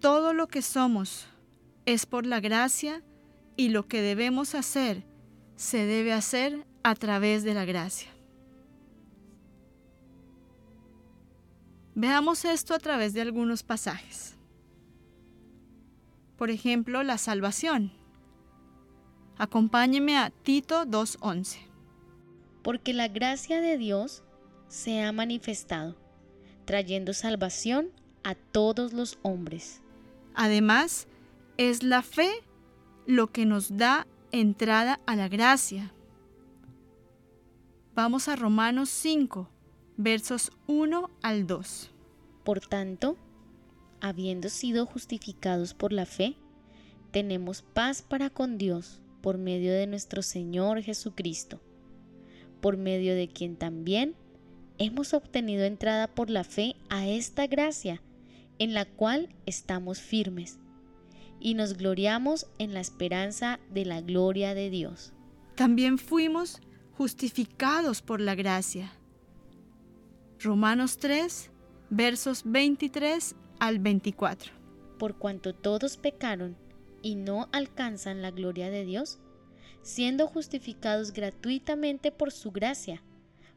todo 0.00 0.34
lo 0.34 0.48
que 0.48 0.60
somos 0.60 1.26
es 1.86 2.04
por 2.04 2.26
la 2.26 2.38
gracia 2.38 3.02
y 3.56 3.70
lo 3.70 3.88
que 3.88 4.02
debemos 4.02 4.54
hacer 4.54 5.02
se 5.56 5.86
debe 5.86 6.12
hacer 6.12 6.66
a 6.82 6.94
través 6.94 7.42
de 7.42 7.54
la 7.54 7.64
gracia. 7.64 8.10
Veamos 11.94 12.44
esto 12.44 12.74
a 12.74 12.78
través 12.78 13.14
de 13.14 13.22
algunos 13.22 13.62
pasajes. 13.62 14.36
Por 16.36 16.50
ejemplo, 16.50 17.02
la 17.02 17.16
salvación. 17.16 17.92
Acompáñeme 19.38 20.18
a 20.18 20.28
Tito 20.30 20.84
2.11. 20.84 21.56
Porque 22.62 22.92
la 22.92 23.08
gracia 23.08 23.60
de 23.60 23.78
Dios 23.78 24.22
se 24.68 25.02
ha 25.02 25.12
manifestado, 25.12 25.96
trayendo 26.64 27.12
salvación 27.12 27.90
a 28.22 28.34
todos 28.34 28.92
los 28.92 29.18
hombres. 29.22 29.82
Además, 30.34 31.06
es 31.56 31.82
la 31.82 32.02
fe 32.02 32.30
lo 33.06 33.30
que 33.30 33.46
nos 33.46 33.76
da 33.76 34.06
entrada 34.32 35.00
a 35.06 35.14
la 35.14 35.28
gracia. 35.28 35.92
Vamos 37.94 38.28
a 38.28 38.34
Romanos 38.34 38.88
5, 38.88 39.48
versos 39.96 40.50
1 40.66 41.10
al 41.22 41.46
2. 41.46 41.90
Por 42.42 42.60
tanto, 42.60 43.16
habiendo 44.00 44.48
sido 44.48 44.86
justificados 44.86 45.74
por 45.74 45.92
la 45.92 46.06
fe, 46.06 46.36
tenemos 47.12 47.62
paz 47.62 48.02
para 48.02 48.30
con 48.30 48.58
Dios 48.58 49.00
por 49.22 49.38
medio 49.38 49.72
de 49.72 49.86
nuestro 49.86 50.20
Señor 50.20 50.82
Jesucristo, 50.82 51.60
por 52.60 52.76
medio 52.76 53.14
de 53.14 53.28
quien 53.28 53.56
también 53.56 54.16
hemos 54.78 55.14
obtenido 55.14 55.64
entrada 55.64 56.08
por 56.08 56.30
la 56.30 56.44
fe 56.44 56.76
a 56.88 57.06
esta 57.06 57.46
gracia, 57.46 58.02
en 58.58 58.74
la 58.74 58.84
cual 58.84 59.28
estamos 59.46 60.00
firmes, 60.00 60.58
y 61.40 61.54
nos 61.54 61.76
gloriamos 61.76 62.46
en 62.58 62.74
la 62.74 62.80
esperanza 62.80 63.60
de 63.70 63.84
la 63.84 64.00
gloria 64.00 64.54
de 64.54 64.70
Dios. 64.70 65.12
También 65.54 65.98
fuimos 65.98 66.60
justificados 66.96 68.02
por 68.02 68.20
la 68.20 68.34
gracia. 68.34 68.92
Romanos 70.40 70.98
3, 70.98 71.50
versos 71.90 72.42
23 72.44 73.34
al 73.58 73.78
24. 73.78 74.52
Por 74.98 75.16
cuanto 75.16 75.54
todos 75.54 75.96
pecaron 75.96 76.56
y 77.02 77.14
no 77.16 77.48
alcanzan 77.52 78.22
la 78.22 78.30
gloria 78.30 78.70
de 78.70 78.84
Dios, 78.84 79.18
siendo 79.82 80.26
justificados 80.26 81.12
gratuitamente 81.12 82.10
por 82.10 82.32
su 82.32 82.50
gracia, 82.50 83.02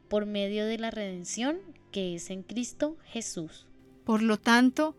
por 0.08 0.26
medio 0.26 0.66
de 0.66 0.78
la 0.78 0.90
redención 0.90 1.58
que 1.92 2.14
es 2.14 2.30
en 2.30 2.42
Cristo 2.42 2.96
Jesús. 3.04 3.66
Por 4.04 4.22
lo 4.22 4.38
tanto, 4.38 4.96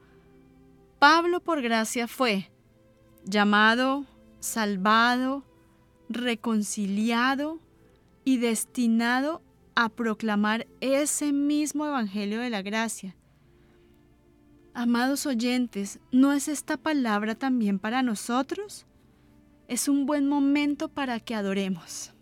Pablo 0.99 1.39
por 1.39 1.61
gracia 1.61 2.07
fue 2.07 2.49
llamado, 3.23 4.05
salvado, 4.39 5.43
reconciliado 6.09 7.59
y 8.25 8.37
destinado 8.37 9.41
a 9.75 9.89
proclamar 9.89 10.67
ese 10.81 11.31
mismo 11.31 11.85
Evangelio 11.85 12.41
de 12.41 12.49
la 12.49 12.61
Gracia. 12.61 13.15
Amados 14.73 15.25
oyentes, 15.25 15.99
¿no 16.11 16.33
es 16.33 16.47
esta 16.47 16.77
palabra 16.77 17.35
también 17.35 17.79
para 17.79 18.03
nosotros? 18.03 18.85
Es 19.67 19.87
un 19.87 20.05
buen 20.05 20.27
momento 20.27 20.89
para 20.89 21.19
que 21.19 21.35
adoremos. 21.35 22.13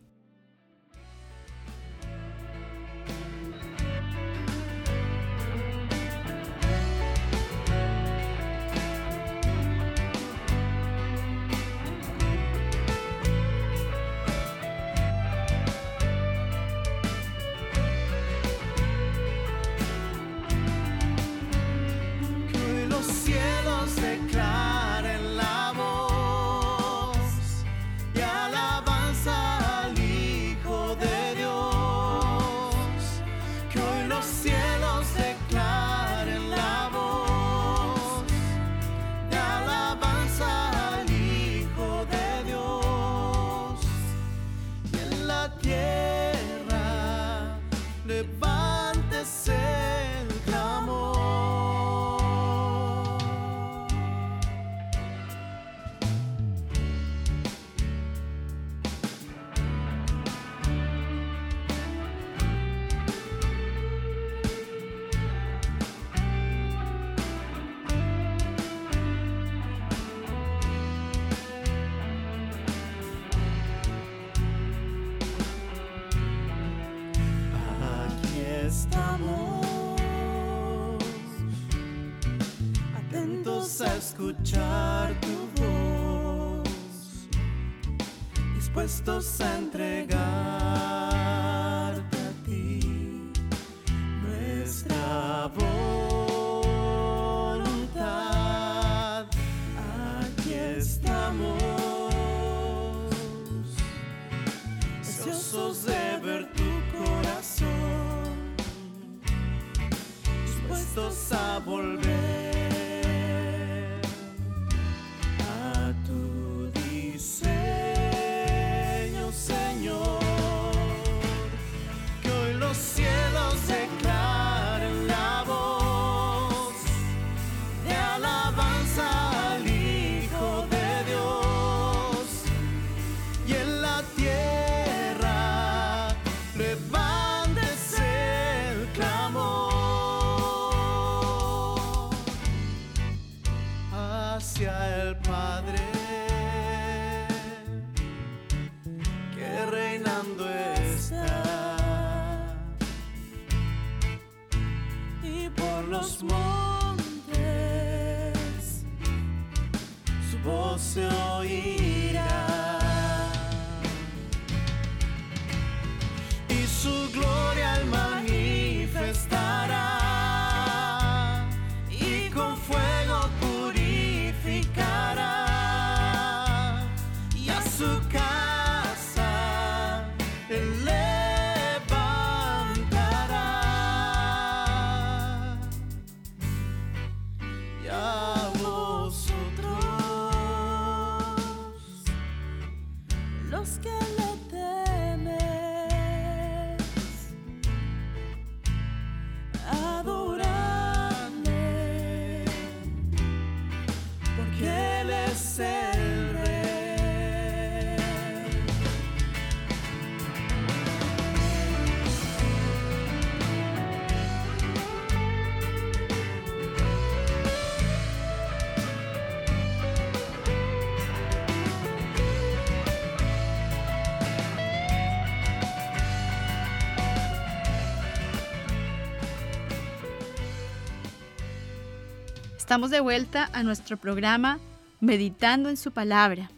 Estamos 232.68 232.92
de 232.92 233.00
vuelta 233.00 233.50
a 233.54 233.64
nuestro 233.64 233.96
programa 233.96 234.60
Meditando 235.00 235.70
en 235.70 235.78
su 235.78 235.94
palabra. 235.94 236.52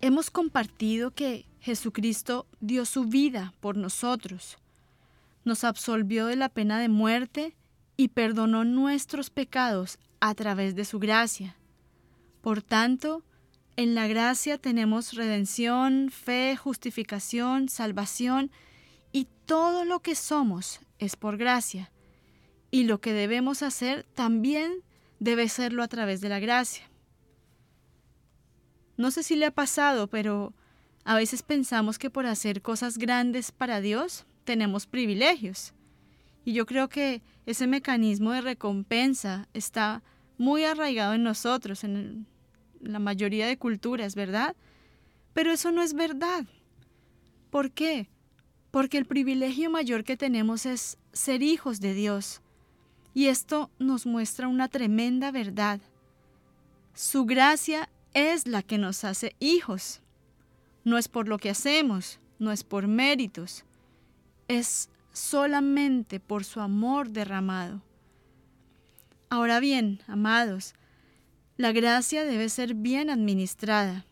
Hemos 0.00 0.30
compartido 0.30 1.10
que 1.10 1.44
Jesucristo 1.60 2.46
dio 2.58 2.86
su 2.86 3.04
vida 3.04 3.52
por 3.60 3.76
nosotros, 3.76 4.56
nos 5.44 5.64
absolvió 5.64 6.24
de 6.24 6.36
la 6.36 6.48
pena 6.48 6.80
de 6.80 6.88
muerte 6.88 7.54
y 7.98 8.08
perdonó 8.08 8.64
nuestros 8.64 9.28
pecados 9.28 9.98
a 10.20 10.34
través 10.34 10.74
de 10.74 10.86
su 10.86 10.98
gracia. 10.98 11.54
Por 12.40 12.62
tanto, 12.62 13.22
en 13.76 13.94
la 13.94 14.06
gracia 14.06 14.56
tenemos 14.56 15.12
redención, 15.12 16.10
fe, 16.10 16.56
justificación, 16.56 17.68
salvación 17.68 18.50
y 19.12 19.28
todo 19.44 19.84
lo 19.84 20.00
que 20.00 20.14
somos 20.14 20.80
es 20.98 21.14
por 21.16 21.36
gracia. 21.36 21.91
Y 22.72 22.84
lo 22.84 23.00
que 23.00 23.12
debemos 23.12 23.62
hacer 23.62 24.04
también 24.14 24.82
debe 25.20 25.48
serlo 25.48 25.84
a 25.84 25.88
través 25.88 26.20
de 26.20 26.30
la 26.30 26.40
gracia. 26.40 26.90
No 28.96 29.10
sé 29.10 29.22
si 29.22 29.36
le 29.36 29.46
ha 29.46 29.50
pasado, 29.50 30.08
pero 30.08 30.54
a 31.04 31.14
veces 31.14 31.42
pensamos 31.42 31.98
que 31.98 32.10
por 32.10 32.26
hacer 32.26 32.62
cosas 32.62 32.98
grandes 32.98 33.52
para 33.52 33.80
Dios 33.80 34.26
tenemos 34.44 34.86
privilegios. 34.86 35.74
Y 36.44 36.54
yo 36.54 36.66
creo 36.66 36.88
que 36.88 37.22
ese 37.46 37.66
mecanismo 37.66 38.32
de 38.32 38.40
recompensa 38.40 39.48
está 39.52 40.02
muy 40.38 40.64
arraigado 40.64 41.14
en 41.14 41.22
nosotros, 41.22 41.84
en 41.84 42.26
la 42.80 42.98
mayoría 42.98 43.46
de 43.46 43.58
culturas, 43.58 44.14
¿verdad? 44.14 44.56
Pero 45.34 45.52
eso 45.52 45.72
no 45.72 45.82
es 45.82 45.94
verdad. 45.94 46.46
¿Por 47.50 47.70
qué? 47.70 48.08
Porque 48.70 48.98
el 48.98 49.04
privilegio 49.04 49.70
mayor 49.70 50.04
que 50.04 50.16
tenemos 50.16 50.66
es 50.66 50.98
ser 51.12 51.42
hijos 51.42 51.80
de 51.80 51.94
Dios. 51.94 52.41
Y 53.14 53.26
esto 53.26 53.70
nos 53.78 54.06
muestra 54.06 54.48
una 54.48 54.68
tremenda 54.68 55.30
verdad. 55.30 55.80
Su 56.94 57.24
gracia 57.24 57.88
es 58.14 58.46
la 58.46 58.62
que 58.62 58.78
nos 58.78 59.04
hace 59.04 59.34
hijos. 59.38 60.00
No 60.84 60.98
es 60.98 61.08
por 61.08 61.28
lo 61.28 61.38
que 61.38 61.50
hacemos, 61.50 62.18
no 62.38 62.52
es 62.52 62.64
por 62.64 62.88
méritos, 62.88 63.64
es 64.48 64.88
solamente 65.12 66.20
por 66.20 66.44
su 66.44 66.60
amor 66.60 67.10
derramado. 67.10 67.82
Ahora 69.30 69.60
bien, 69.60 70.00
amados, 70.08 70.74
la 71.56 71.72
gracia 71.72 72.24
debe 72.24 72.48
ser 72.48 72.74
bien 72.74 73.10
administrada. 73.10 74.04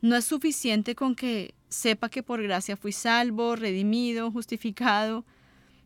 No 0.00 0.14
es 0.14 0.24
suficiente 0.24 0.94
con 0.94 1.14
que 1.14 1.54
sepa 1.68 2.08
que 2.08 2.22
por 2.22 2.42
gracia 2.42 2.76
fui 2.76 2.92
salvo, 2.92 3.56
redimido, 3.56 4.30
justificado. 4.30 5.24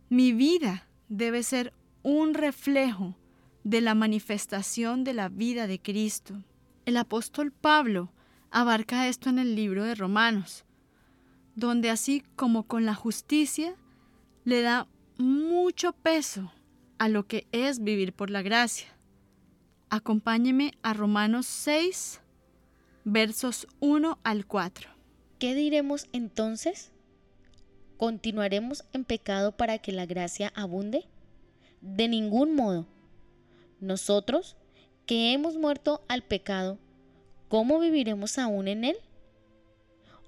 Mi 0.08 0.32
vida 0.32 0.86
debe 1.08 1.42
ser 1.42 1.72
un 2.02 2.34
reflejo 2.34 3.16
de 3.64 3.80
la 3.80 3.94
manifestación 3.94 5.04
de 5.04 5.14
la 5.14 5.28
vida 5.28 5.66
de 5.66 5.80
Cristo. 5.80 6.42
El 6.84 6.96
apóstol 6.96 7.52
Pablo 7.52 8.12
abarca 8.50 9.08
esto 9.08 9.30
en 9.30 9.38
el 9.38 9.54
libro 9.54 9.84
de 9.84 9.94
Romanos, 9.94 10.64
donde 11.54 11.90
así 11.90 12.22
como 12.36 12.64
con 12.64 12.84
la 12.84 12.94
justicia 12.94 13.76
le 14.44 14.62
da 14.62 14.88
mucho 15.18 15.92
peso 15.92 16.52
a 16.98 17.08
lo 17.08 17.26
que 17.26 17.46
es 17.52 17.82
vivir 17.82 18.12
por 18.12 18.30
la 18.30 18.42
gracia. 18.42 18.88
Acompáñeme 19.90 20.72
a 20.82 20.94
Romanos 20.94 21.46
6, 21.46 22.20
versos 23.04 23.66
1 23.80 24.18
al 24.22 24.46
4. 24.46 24.90
¿Qué 25.38 25.54
diremos 25.54 26.08
entonces? 26.12 26.92
¿Continuaremos 27.96 28.84
en 28.92 29.04
pecado 29.04 29.52
para 29.56 29.78
que 29.78 29.92
la 29.92 30.06
gracia 30.06 30.52
abunde? 30.56 31.08
De 31.82 32.08
ningún 32.08 32.54
modo. 32.54 32.86
Nosotros, 33.80 34.56
que 35.04 35.32
hemos 35.32 35.56
muerto 35.56 36.02
al 36.08 36.22
pecado, 36.22 36.78
¿cómo 37.48 37.80
viviremos 37.80 38.38
aún 38.38 38.68
en 38.68 38.84
él? 38.84 38.96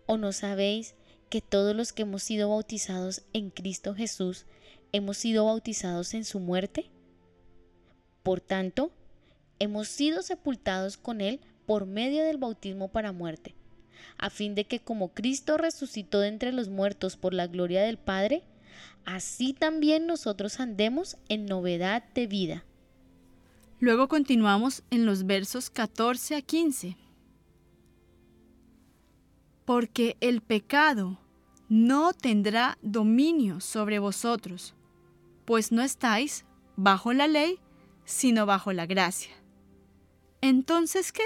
¿O 0.06 0.18
no 0.18 0.32
sabéis 0.32 0.94
que 1.30 1.40
todos 1.40 1.74
los 1.74 1.92
que 1.92 2.02
hemos 2.02 2.22
sido 2.22 2.50
bautizados 2.50 3.22
en 3.32 3.50
Cristo 3.50 3.94
Jesús 3.94 4.46
hemos 4.92 5.16
sido 5.16 5.46
bautizados 5.46 6.12
en 6.14 6.24
su 6.24 6.40
muerte? 6.40 6.90
Por 8.24 8.40
tanto, 8.40 8.90
hemos 9.58 9.86
sido 9.86 10.22
sepultados 10.22 10.96
con 10.96 11.20
Él 11.20 11.40
por 11.66 11.86
medio 11.86 12.24
del 12.24 12.38
bautismo 12.38 12.88
para 12.88 13.12
muerte, 13.12 13.54
a 14.18 14.28
fin 14.28 14.54
de 14.54 14.64
que 14.64 14.80
como 14.80 15.14
Cristo 15.14 15.56
resucitó 15.56 16.20
de 16.20 16.28
entre 16.28 16.50
los 16.50 16.68
muertos 16.68 17.16
por 17.16 17.32
la 17.32 17.46
gloria 17.46 17.82
del 17.82 17.98
Padre, 17.98 18.42
así 19.04 19.52
también 19.52 20.06
nosotros 20.06 20.60
andemos 20.60 21.16
en 21.28 21.46
novedad 21.46 22.04
de 22.14 22.26
vida. 22.26 22.64
Luego 23.80 24.08
continuamos 24.08 24.82
en 24.90 25.04
los 25.04 25.26
versos 25.26 25.68
14 25.70 26.36
a 26.36 26.42
15. 26.42 26.96
Porque 29.64 30.16
el 30.20 30.40
pecado 30.40 31.18
no 31.68 32.12
tendrá 32.12 32.78
dominio 32.82 33.60
sobre 33.60 33.98
vosotros, 33.98 34.74
pues 35.44 35.72
no 35.72 35.82
estáis 35.82 36.44
bajo 36.76 37.12
la 37.12 37.26
ley, 37.26 37.58
sino 38.04 38.46
bajo 38.46 38.72
la 38.72 38.86
gracia. 38.86 39.32
Entonces, 40.40 41.10
¿qué? 41.12 41.24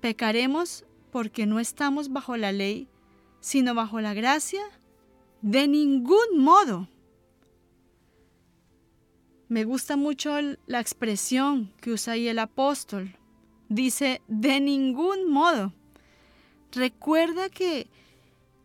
¿Pecaremos 0.00 0.84
porque 1.10 1.46
no 1.46 1.60
estamos 1.60 2.12
bajo 2.12 2.36
la 2.36 2.52
ley, 2.52 2.88
sino 3.40 3.74
bajo 3.74 4.00
la 4.00 4.14
gracia? 4.14 4.62
De 5.44 5.68
ningún 5.68 6.38
modo. 6.38 6.88
Me 9.48 9.64
gusta 9.64 9.94
mucho 9.94 10.30
la 10.66 10.80
expresión 10.80 11.70
que 11.82 11.90
usa 11.92 12.14
ahí 12.14 12.28
el 12.28 12.38
apóstol. 12.38 13.14
Dice, 13.68 14.22
de 14.26 14.58
ningún 14.60 15.30
modo. 15.30 15.74
Recuerda 16.72 17.50
que 17.50 17.88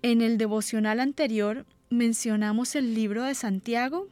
en 0.04 0.22
el 0.22 0.38
devocional 0.38 1.02
anterior 1.02 1.66
mencionamos 1.90 2.76
el 2.76 2.96
libro 2.96 3.26
de 3.26 3.36
Santiago. 3.36 4.08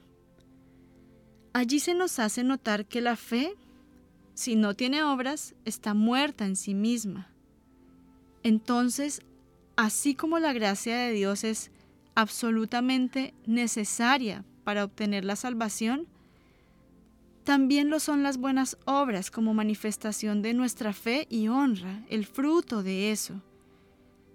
Allí 1.54 1.80
se 1.80 1.94
nos 1.94 2.20
hace 2.20 2.44
notar 2.44 2.86
que 2.86 3.00
la 3.00 3.16
fe, 3.16 3.54
si 4.34 4.58
no 4.58 4.74
tiene 4.74 5.04
obras, 5.04 5.56
está 5.64 5.94
muerta 5.94 6.46
en 6.46 6.58
sí 6.58 6.74
misma. 6.74 7.32
Entonces, 8.44 9.22
así 9.78 10.16
como 10.16 10.38
la 10.38 10.52
gracia 10.52 10.98
de 10.98 11.14
Dios 11.14 11.46
es 11.46 11.72
absolutamente 12.18 13.36
necesaria 13.46 14.44
para 14.64 14.84
obtener 14.84 15.24
la 15.24 15.36
salvación, 15.36 16.08
también 17.44 17.92
lo 17.92 18.00
son 18.00 18.24
las 18.24 18.40
buenas 18.40 18.76
obras 18.86 19.30
como 19.30 19.54
manifestación 19.54 20.42
de 20.42 20.56
nuestra 20.56 20.94
fe 20.94 21.28
y 21.30 21.48
honra, 21.48 22.04
el 22.10 22.26
fruto 22.26 22.82
de 22.82 23.12
eso. 23.12 23.44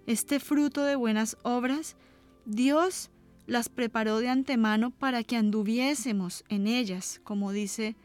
Este 0.07 0.39
fruto 0.39 0.85
de 0.85 0.95
buenas 0.95 1.35
obras, 1.43 1.97
Dios 2.45 3.11
las 3.47 3.67
preparó 3.67 4.19
de 4.19 4.29
antemano 4.29 4.89
para 4.89 5.21
que 5.21 5.35
anduviésemos 5.35 6.45
en 6.47 6.67
ellas, 6.67 7.19
como 7.25 7.51
dice 7.51 7.97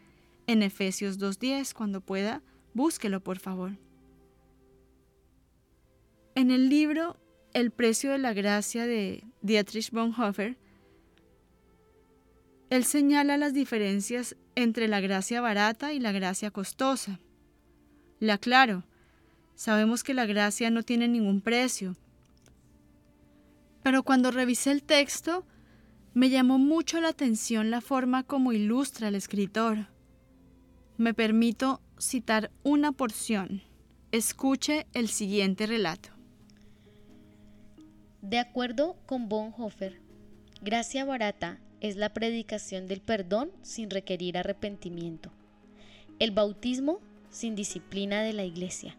en 0.49 0.65
Efesios 0.65 1.21
2.10, 1.21 1.73
cuando 1.73 2.01
pueda, 2.01 2.43
búsquelo 2.75 3.21
por 3.21 3.39
favor. 3.39 3.79
En 6.35 6.51
el 6.51 6.69
libro 6.69 7.17
El 7.55 7.71
precio 7.71 8.11
de 8.11 8.19
la 8.19 8.33
gracia 8.33 8.85
de 8.85 9.23
Dietrich 9.43 9.91
Bonhoeffer, 9.91 10.57
él 12.71 12.85
señala 12.85 13.37
las 13.39 13.55
diferencias 13.55 14.37
entre 14.55 14.89
la 14.89 15.01
gracia 15.01 15.41
barata 15.41 15.93
y 15.93 16.01
la 16.01 16.13
gracia 16.13 16.51
costosa. 16.51 17.19
La 18.21 18.35
aclaro, 18.35 18.85
Sabemos 19.59 20.05
que 20.05 20.15
la 20.15 20.25
gracia 20.25 20.71
no 20.71 20.85
tiene 20.85 21.09
ningún 21.09 21.41
precio. 21.41 21.97
Pero 23.83 24.05
cuando 24.05 24.31
revisé 24.31 24.71
el 24.71 24.85
texto, 24.85 25.45
me 26.15 26.31
llamó 26.31 26.59
mucho 26.59 27.01
la 27.01 27.09
atención 27.09 27.69
la 27.69 27.81
forma 27.81 28.23
como 28.23 28.53
ilustra 28.53 29.09
el 29.09 29.17
escritor. 29.17 29.89
Me 30.97 31.13
permito 31.13 31.81
citar 31.99 32.53
una 32.63 32.93
porción. 32.93 33.63
Escuche 34.13 34.87
el 34.93 35.09
siguiente 35.09 35.67
relato. 35.67 36.11
De 38.29 38.39
acuerdo 38.39 38.95
con 39.07 39.31
Bonhoeffer, 39.31 40.03
gracia 40.61 41.07
barata 41.07 41.59
es 41.81 41.97
la 41.97 42.13
predicación 42.13 42.87
del 42.87 43.01
perdón 43.01 43.51
sin 43.63 43.89
requerir 43.89 44.37
arrepentimiento, 44.37 45.31
el 46.19 46.31
bautismo 46.31 47.01
sin 47.31 47.55
disciplina 47.55 48.21
de 48.21 48.35
la 48.35 48.45
iglesia, 48.45 48.99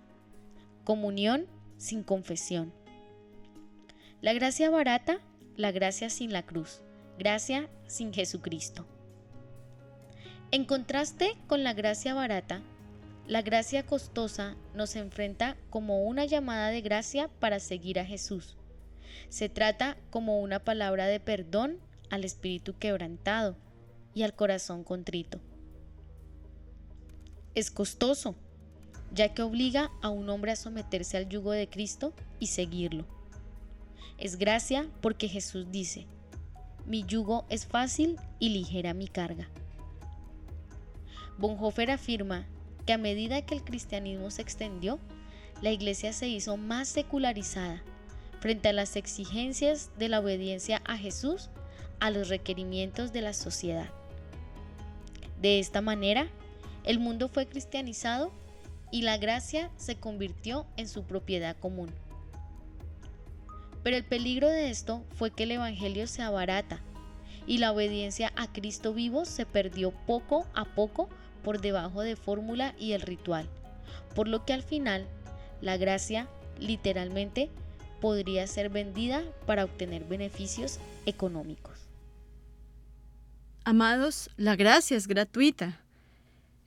comunión 0.84 1.46
sin 1.78 2.02
confesión. 2.02 2.74
La 4.22 4.34
gracia 4.34 4.72
barata, 4.72 5.20
la 5.58 5.72
gracia 5.72 6.10
sin 6.10 6.34
la 6.34 6.42
cruz, 6.42 6.82
gracia 7.20 7.70
sin 7.86 8.12
Jesucristo. 8.12 8.88
En 10.50 10.66
contraste 10.66 11.38
con 11.46 11.64
la 11.64 11.74
gracia 11.74 12.16
barata, 12.16 12.64
la 13.28 13.44
gracia 13.44 13.86
costosa 13.86 14.56
nos 14.74 14.96
enfrenta 14.96 15.56
como 15.70 16.06
una 16.06 16.26
llamada 16.26 16.70
de 16.70 16.82
gracia 16.82 17.30
para 17.40 17.60
seguir 17.60 18.00
a 18.00 18.06
Jesús. 18.06 18.56
Se 19.30 19.50
trata 19.50 19.98
como 20.10 20.40
una 20.40 20.60
palabra 20.60 21.08
de 21.08 21.20
perdón 21.20 21.78
al 22.10 22.24
espíritu 22.24 22.78
quebrantado 22.78 23.56
y 24.14 24.24
al 24.24 24.34
corazón 24.34 24.84
contrito. 24.84 25.40
es 27.56 27.72
costoso, 27.72 28.36
ya 29.14 29.34
que 29.34 29.42
obliga 29.42 29.92
a 30.02 30.10
un 30.10 30.30
hombre 30.30 30.52
a 30.52 30.56
someterse 30.56 31.18
al 31.18 31.28
yugo 31.28 31.52
de 31.52 31.68
Cristo 31.68 32.14
y 32.40 32.48
seguirlo. 32.48 33.06
Es 34.18 34.38
gracia 34.38 34.88
porque 35.02 35.28
Jesús 35.28 35.68
dice, 35.72 36.06
mi 36.86 37.04
yugo 37.04 37.46
es 37.50 37.66
fácil 37.66 38.18
y 38.40 38.50
ligera 38.50 38.94
mi 38.94 39.08
carga. 39.08 39.50
Bonhoeffer 41.38 41.92
afirma 41.92 42.46
que 42.86 42.94
a 42.94 42.98
medida 42.98 43.46
que 43.46 43.56
el 43.56 43.64
cristianismo 43.64 44.32
se 44.32 44.42
extendió, 44.42 45.00
la 45.62 45.72
iglesia 45.72 46.14
se 46.14 46.28
hizo 46.28 46.58
más 46.58 46.88
secularizada 46.88 47.84
frente 48.40 48.70
a 48.70 48.74
las 48.74 48.96
exigencias 48.96 49.92
de 49.98 50.10
la 50.10 50.20
obediencia 50.20 50.82
a 50.86 50.98
Jesús 50.98 51.50
a 52.00 52.12
los 52.12 52.30
requerimientos 52.30 53.12
de 53.12 53.22
la 53.22 53.34
sociedad. 53.34 53.90
De 55.42 55.60
esta 55.60 55.82
manera, 55.82 56.28
el 56.84 57.00
mundo 57.00 57.30
fue 57.30 57.48
cristianizado 57.48 58.32
y 58.92 59.04
la 59.04 59.18
gracia 59.18 59.70
se 59.78 59.96
convirtió 59.96 60.66
en 60.78 60.88
su 60.88 61.04
propiedad 61.04 61.56
común. 61.58 61.90
Pero 63.84 63.96
el 63.98 64.04
peligro 64.04 64.48
de 64.48 64.70
esto 64.70 65.04
fue 65.16 65.32
que 65.32 65.44
el 65.44 65.52
Evangelio 65.52 66.08
se 66.08 66.22
abarata 66.22 66.82
y 67.48 67.58
la 67.58 67.72
obediencia 67.72 68.34
a 68.36 68.52
Cristo 68.52 68.94
vivo 68.94 69.26
se 69.26 69.46
perdió 69.46 69.92
poco 70.06 70.46
a 70.54 70.66
poco 70.66 71.10
por 71.44 71.62
debajo 71.62 72.02
de 72.02 72.16
fórmula 72.16 72.76
y 72.78 72.92
el 72.92 73.02
ritual, 73.02 73.48
por 74.16 74.28
lo 74.28 74.46
que 74.46 74.54
al 74.54 74.64
final 74.64 75.08
la 75.62 75.78
gracia 75.78 76.28
literalmente 76.60 77.50
podría 78.00 78.48
ser 78.48 78.70
vendida 78.70 79.24
para 79.46 79.66
obtener 79.66 80.04
beneficios 80.04 80.80
económicos. 81.06 81.90
Amados, 83.64 84.30
la 84.38 84.56
gracia 84.56 84.98
es 84.98 85.08
gratuita. 85.08 85.82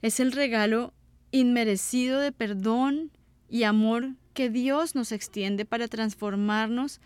Es 0.01 0.19
el 0.19 0.31
regalo 0.31 0.93
inmerecido 1.31 2.19
de 2.19 2.31
perdón 2.31 3.11
y 3.49 3.63
amor 3.63 4.15
que 4.33 4.49
Dios 4.49 4.95
nos 4.95 5.11
extiende 5.11 5.65
para 5.65 5.87
transformarnos 5.87 7.01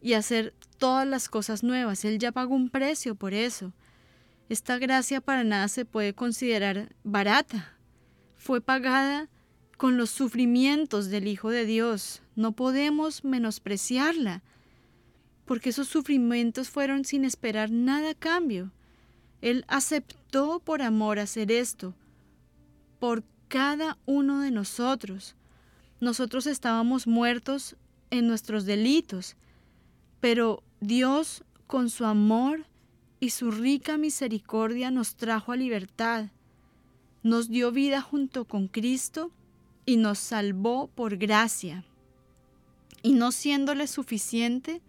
y 0.00 0.14
hacer 0.14 0.54
todas 0.78 1.06
las 1.06 1.28
cosas 1.28 1.62
nuevas. 1.62 2.04
Él 2.04 2.18
ya 2.18 2.32
pagó 2.32 2.54
un 2.54 2.70
precio 2.70 3.14
por 3.14 3.34
eso. 3.34 3.72
Esta 4.48 4.78
gracia 4.78 5.20
para 5.20 5.44
nada 5.44 5.68
se 5.68 5.84
puede 5.84 6.14
considerar 6.14 6.94
barata. 7.02 7.76
Fue 8.36 8.60
pagada 8.60 9.28
con 9.76 9.96
los 9.96 10.10
sufrimientos 10.10 11.10
del 11.10 11.26
Hijo 11.26 11.50
de 11.50 11.66
Dios. 11.66 12.22
No 12.36 12.52
podemos 12.52 13.24
menospreciarla, 13.24 14.42
porque 15.46 15.70
esos 15.70 15.88
sufrimientos 15.88 16.68
fueron 16.68 17.04
sin 17.04 17.24
esperar 17.24 17.70
nada 17.70 18.10
a 18.10 18.14
cambio. 18.14 18.72
Él 19.40 19.64
aceptó 19.68 20.60
por 20.60 20.82
amor 20.82 21.18
hacer 21.18 21.50
esto, 21.50 21.94
por 22.98 23.24
cada 23.48 23.96
uno 24.04 24.40
de 24.40 24.50
nosotros. 24.50 25.34
Nosotros 26.00 26.46
estábamos 26.46 27.06
muertos 27.06 27.76
en 28.10 28.26
nuestros 28.26 28.66
delitos, 28.66 29.36
pero 30.20 30.62
Dios, 30.80 31.42
con 31.66 31.88
su 31.88 32.04
amor 32.04 32.66
y 33.18 33.30
su 33.30 33.50
rica 33.50 33.96
misericordia, 33.96 34.90
nos 34.90 35.16
trajo 35.16 35.52
a 35.52 35.56
libertad, 35.56 36.26
nos 37.22 37.48
dio 37.48 37.72
vida 37.72 38.02
junto 38.02 38.44
con 38.44 38.68
Cristo 38.68 39.30
y 39.86 39.96
nos 39.96 40.18
salvó 40.18 40.88
por 40.88 41.16
gracia. 41.16 41.84
Y 43.06 43.12
no 43.12 43.30
siéndole 43.30 43.86
suficiente, 43.86 44.82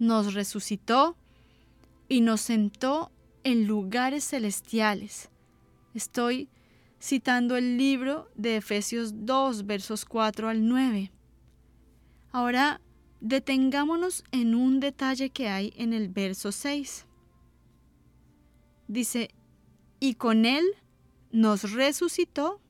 nos 0.00 0.34
resucitó 0.34 1.16
y 2.08 2.20
nos 2.20 2.40
sentó 2.40 3.12
en 3.44 3.68
lugares 3.68 4.24
celestiales. 4.24 5.30
Estoy 5.94 6.48
citando 7.00 7.56
el 7.56 7.78
libro 7.78 8.28
de 8.34 8.56
Efesios 8.56 9.12
2, 9.26 9.64
versos 9.64 10.04
4 10.04 10.48
al 10.48 10.66
9. 10.66 11.12
Ahora 12.32 12.80
detengámonos 13.20 14.24
en 14.32 14.56
un 14.56 14.80
detalle 14.80 15.30
que 15.30 15.48
hay 15.48 15.72
en 15.76 15.92
el 15.92 16.08
verso 16.08 16.50
6. 16.50 17.06
Dice, 18.88 19.30
y 20.00 20.14
con 20.14 20.46
él 20.46 20.64
nos 21.30 21.70
resucitó 21.70 22.60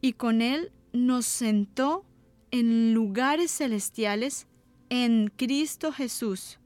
y 0.00 0.14
con 0.14 0.42
él 0.42 0.72
nos 0.92 1.26
sentó 1.26 2.04
en 2.50 2.94
lugares 2.94 3.50
celestiales 3.50 4.46
en 4.88 5.32
Cristo 5.36 5.92
Jesús. 5.92 6.58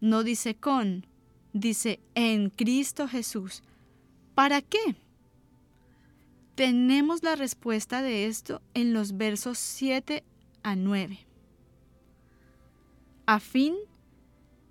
No 0.00 0.22
dice 0.22 0.54
con, 0.54 1.06
dice 1.52 2.00
en 2.14 2.50
Cristo 2.50 3.08
Jesús. 3.08 3.62
¿Para 4.34 4.62
qué? 4.62 4.96
Tenemos 6.54 7.22
la 7.22 7.36
respuesta 7.36 8.02
de 8.02 8.26
esto 8.26 8.62
en 8.74 8.92
los 8.92 9.16
versos 9.16 9.58
7 9.58 10.24
a 10.62 10.76
9. 10.76 11.18
A 13.26 13.40
fin 13.40 13.74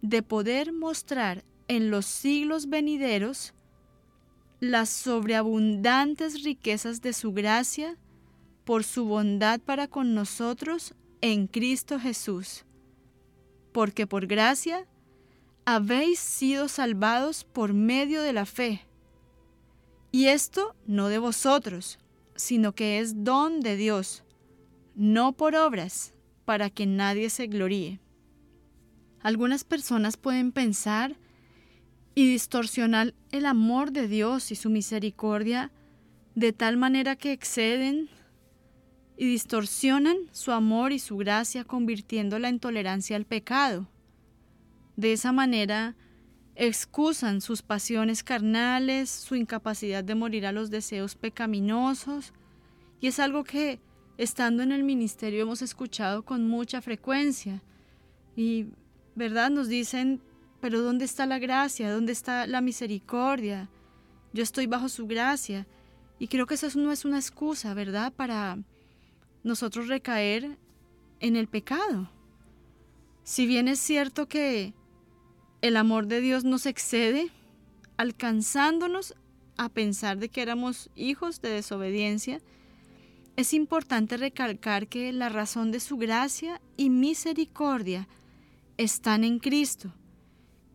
de 0.01 0.21
poder 0.23 0.73
mostrar 0.73 1.43
en 1.67 1.89
los 1.89 2.05
siglos 2.05 2.69
venideros 2.69 3.53
las 4.59 4.89
sobreabundantes 4.89 6.43
riquezas 6.43 7.01
de 7.01 7.13
su 7.13 7.33
gracia 7.33 7.97
por 8.67 8.83
su 8.83 9.05
bondad 9.05 9.61
para 9.61 9.87
con 9.87 10.13
nosotros 10.13 10.93
en 11.21 11.47
Cristo 11.47 12.01
Jesús. 12.01 12.65
Porque 13.71 14.05
por 14.05 14.27
gracia 14.27 14.85
habéis 15.63 16.19
sido 16.19 16.67
salvados 16.67 17.45
por 17.45 17.71
medio 17.71 18.21
de 18.21 18.33
la 18.33 18.45
fe. 18.45 18.81
Y 20.11 20.25
esto 20.25 20.75
no 20.85 21.07
de 21.07 21.17
vosotros, 21.17 21.97
sino 22.35 22.75
que 22.75 22.99
es 22.99 23.23
don 23.23 23.61
de 23.61 23.77
Dios, 23.77 24.25
no 24.95 25.31
por 25.31 25.55
obras, 25.55 26.13
para 26.43 26.69
que 26.69 26.85
nadie 26.85 27.29
se 27.29 27.47
gloríe. 27.47 28.01
Algunas 29.21 29.63
personas 29.63 30.17
pueden 30.17 30.51
pensar 30.51 31.15
y 32.15 32.27
distorsionar 32.27 33.13
el 33.31 33.45
amor 33.45 33.93
de 33.93 34.09
Dios 34.09 34.51
y 34.51 34.55
su 34.55 34.69
misericordia 34.69 35.71
de 36.35 36.51
tal 36.51 36.75
manera 36.75 37.15
que 37.15 37.31
exceden 37.31 38.09
y 39.17 39.25
distorsionan 39.25 40.17
su 40.31 40.51
amor 40.51 40.93
y 40.93 40.99
su 40.99 41.17
gracia 41.17 41.63
convirtiéndola 41.63 42.49
en 42.49 42.59
tolerancia 42.59 43.15
al 43.15 43.25
pecado. 43.25 43.87
De 44.95 45.13
esa 45.13 45.31
manera 45.31 45.95
excusan 46.55 47.41
sus 47.41 47.61
pasiones 47.61 48.23
carnales, 48.23 49.09
su 49.09 49.35
incapacidad 49.35 50.03
de 50.03 50.15
morir 50.15 50.45
a 50.45 50.51
los 50.51 50.69
deseos 50.69 51.15
pecaminosos, 51.15 52.33
y 52.99 53.07
es 53.07 53.19
algo 53.19 53.43
que 53.43 53.79
estando 54.17 54.63
en 54.63 54.71
el 54.71 54.83
ministerio 54.83 55.43
hemos 55.43 55.61
escuchado 55.61 56.23
con 56.23 56.47
mucha 56.47 56.81
frecuencia. 56.81 57.61
Y, 58.35 58.67
¿verdad? 59.15 59.51
Nos 59.51 59.67
dicen, 59.67 60.21
pero 60.59 60.81
¿dónde 60.81 61.05
está 61.05 61.25
la 61.25 61.39
gracia? 61.39 61.91
¿Dónde 61.91 62.11
está 62.11 62.47
la 62.47 62.61
misericordia? 62.61 63.69
Yo 64.33 64.43
estoy 64.43 64.65
bajo 64.65 64.89
su 64.89 65.05
gracia. 65.05 65.67
Y 66.19 66.27
creo 66.27 66.47
que 66.47 66.55
eso 66.55 66.67
no 66.75 66.91
es 66.91 67.05
una 67.05 67.17
excusa, 67.17 67.75
¿verdad? 67.75 68.11
Para 68.13 68.57
nosotros 69.47 69.87
recaer 69.87 70.57
en 71.19 71.35
el 71.35 71.47
pecado. 71.47 72.09
Si 73.23 73.47
bien 73.47 73.67
es 73.67 73.79
cierto 73.79 74.27
que 74.27 74.73
el 75.61 75.77
amor 75.77 76.07
de 76.07 76.21
Dios 76.21 76.43
nos 76.43 76.65
excede, 76.65 77.31
alcanzándonos 77.97 79.15
a 79.57 79.69
pensar 79.69 80.19
de 80.19 80.29
que 80.29 80.41
éramos 80.41 80.89
hijos 80.95 81.41
de 81.41 81.49
desobediencia, 81.49 82.39
es 83.35 83.53
importante 83.53 84.17
recalcar 84.17 84.87
que 84.87 85.11
la 85.11 85.29
razón 85.29 85.71
de 85.71 85.79
su 85.79 85.97
gracia 85.97 86.61
y 86.75 86.89
misericordia 86.89 88.07
están 88.77 89.23
en 89.23 89.39
Cristo 89.39 89.93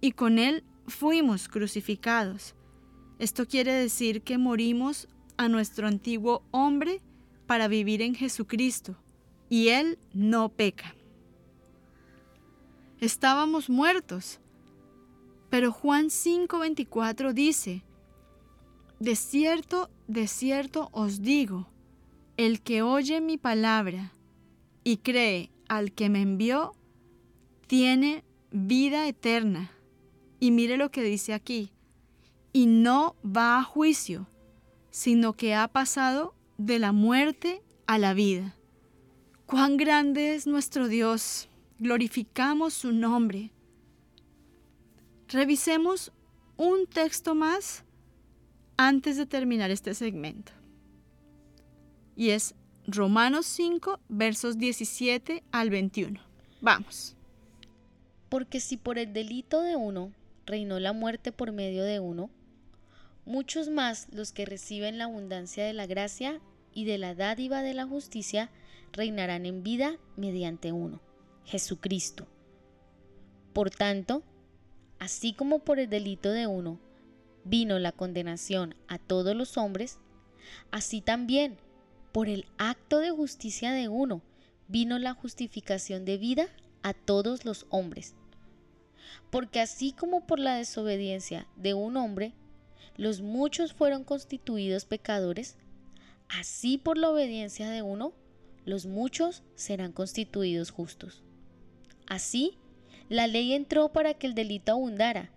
y 0.01 0.13
con 0.13 0.39
Él 0.39 0.65
fuimos 0.87 1.49
crucificados. 1.49 2.55
Esto 3.19 3.47
quiere 3.47 3.73
decir 3.73 4.23
que 4.23 4.39
morimos 4.39 5.09
a 5.37 5.49
nuestro 5.49 5.87
antiguo 5.87 6.43
hombre 6.51 7.01
para 7.53 7.69
vivir 7.69 8.01
en 8.01 8.15
Jesucristo, 8.15 8.97
y 9.51 9.69
Él 9.69 9.99
no 10.15 10.49
peca. 10.49 10.95
Estábamos 12.99 13.69
muertos, 13.69 14.41
pero 15.51 15.71
Juan 15.71 16.07
5:24 16.07 17.35
dice, 17.35 17.85
De 19.01 19.17
cierto, 19.17 19.91
de 20.09 20.29
cierto 20.29 20.89
os 20.93 21.21
digo, 21.21 21.69
el 22.39 22.63
que 22.63 22.81
oye 22.81 23.21
mi 23.21 23.37
palabra 23.37 24.15
y 24.83 24.97
cree 24.97 25.51
al 25.69 25.93
que 25.93 26.09
me 26.09 26.23
envió, 26.23 26.73
tiene 27.67 28.25
vida 28.51 29.07
eterna 29.07 29.73
y 30.41 30.53
mire 30.53 30.79
lo 30.79 30.91
que 30.91 31.03
dice 31.03 31.35
aquí. 31.35 31.71
Y 32.55 32.65
no 32.65 33.15
va 33.23 33.59
a 33.59 33.63
juicio, 33.63 34.27
sino 34.91 35.35
que 35.35 35.55
ha 35.55 35.69
pasado 35.69 36.35
de 36.67 36.79
la 36.79 36.93
muerte 36.93 37.63
a 37.87 37.99
la 37.99 38.15
vida. 38.15 38.55
Cuán 39.47 39.77
grande 39.77 40.35
es 40.35 40.47
nuestro 40.47 40.87
Dios. 40.87 41.49
Glorificamos 41.79 42.73
su 42.73 42.93
nombre. 42.93 43.51
Revisemos 45.29 46.13
un 46.57 46.87
texto 46.87 47.35
más 47.35 47.85
antes 48.77 49.17
de 49.17 49.27
terminar 49.27 49.71
este 49.71 49.95
segmento. 49.95 50.53
Y 52.15 52.31
es 52.31 52.55
Romanos 52.87 53.47
5, 53.47 53.99
versos 54.09 54.59
17 54.59 55.43
al 55.51 55.71
21. 55.71 56.21
Vamos. 56.61 57.17
Porque 58.29 58.61
si 58.61 58.77
por 58.77 58.99
el 58.99 59.13
delito 59.13 59.63
de 59.63 59.75
uno 59.75 60.13
reinó 60.47 60.79
la 60.79 60.93
muerte 60.93 61.33
por 61.33 61.51
medio 61.51 61.83
de 61.83 61.99
uno, 61.99 62.31
muchos 63.25 63.69
más 63.69 64.07
los 64.13 64.33
que 64.33 64.47
reciben 64.47 64.99
la 64.99 65.05
abundancia 65.05 65.65
de 65.65 65.73
la 65.73 65.87
gracia 65.87 66.41
y 66.75 66.85
de 66.85 66.99
la 66.99 67.15
dádiva 67.15 67.63
de 67.63 67.75
la 67.75 67.87
justicia 67.87 68.51
reinarán 68.93 69.47
en 69.47 69.63
vida 69.63 69.99
mediante 70.17 70.73
uno, 70.73 71.01
Jesucristo. 71.45 72.27
Por 73.53 73.71
tanto, 73.71 74.23
así 74.99 75.33
como 75.33 75.61
por 75.61 75.79
el 75.79 75.89
delito 75.89 76.31
de 76.31 76.47
uno 76.47 76.79
vino 77.45 77.79
la 77.79 77.93
condenación 77.93 78.75
a 78.89 78.99
todos 78.99 79.35
los 79.35 79.57
hombres, 79.57 79.99
así 80.71 81.01
también 81.01 81.59
por 82.13 82.29
el 82.29 82.47
acto 82.59 82.99
de 82.99 83.11
justicia 83.11 83.73
de 83.73 83.89
uno 83.89 84.23
vino 84.69 84.99
la 84.99 85.15
justificación 85.15 86.05
de 86.05 86.19
vida 86.19 86.47
a 86.83 86.95
todos 86.95 87.45
los 87.45 87.67
hombres. 87.71 88.15
Porque 89.31 89.61
así 89.61 89.93
como 89.93 90.27
por 90.27 90.39
la 90.39 90.57
desobediencia 90.57 91.47
de 91.57 91.75
un 91.75 91.97
hombre, 91.97 92.33
los 92.97 93.23
muchos 93.23 93.73
fueron 93.73 94.05
constituidos 94.05 94.85
pecadores, 94.85 95.57
así 96.39 96.79
por 96.79 96.99
la 96.99 97.11
obediencia 97.11 97.71
de 97.71 97.83
uno, 97.83 98.13
los 98.65 98.87
muchos 98.87 99.43
serán 99.55 99.93
constituidos 99.93 100.71
justos. 100.71 101.23
Así, 102.07 102.59
la 103.09 103.27
ley 103.27 103.53
entró 103.53 103.93
para 103.93 104.15
que 104.15 104.27
el 104.27 104.35
delito 104.35 104.73
abundara, 104.73 105.31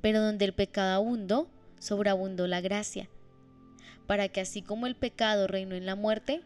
pero 0.00 0.20
donde 0.20 0.44
el 0.44 0.54
pecado 0.54 0.94
abundó, 0.94 1.50
sobreabundó 1.78 2.46
la 2.46 2.60
gracia, 2.60 3.08
para 4.06 4.28
que 4.28 4.40
así 4.40 4.62
como 4.62 4.86
el 4.86 4.96
pecado 4.96 5.46
reinó 5.46 5.74
en 5.74 5.86
la 5.86 5.96
muerte, 5.96 6.42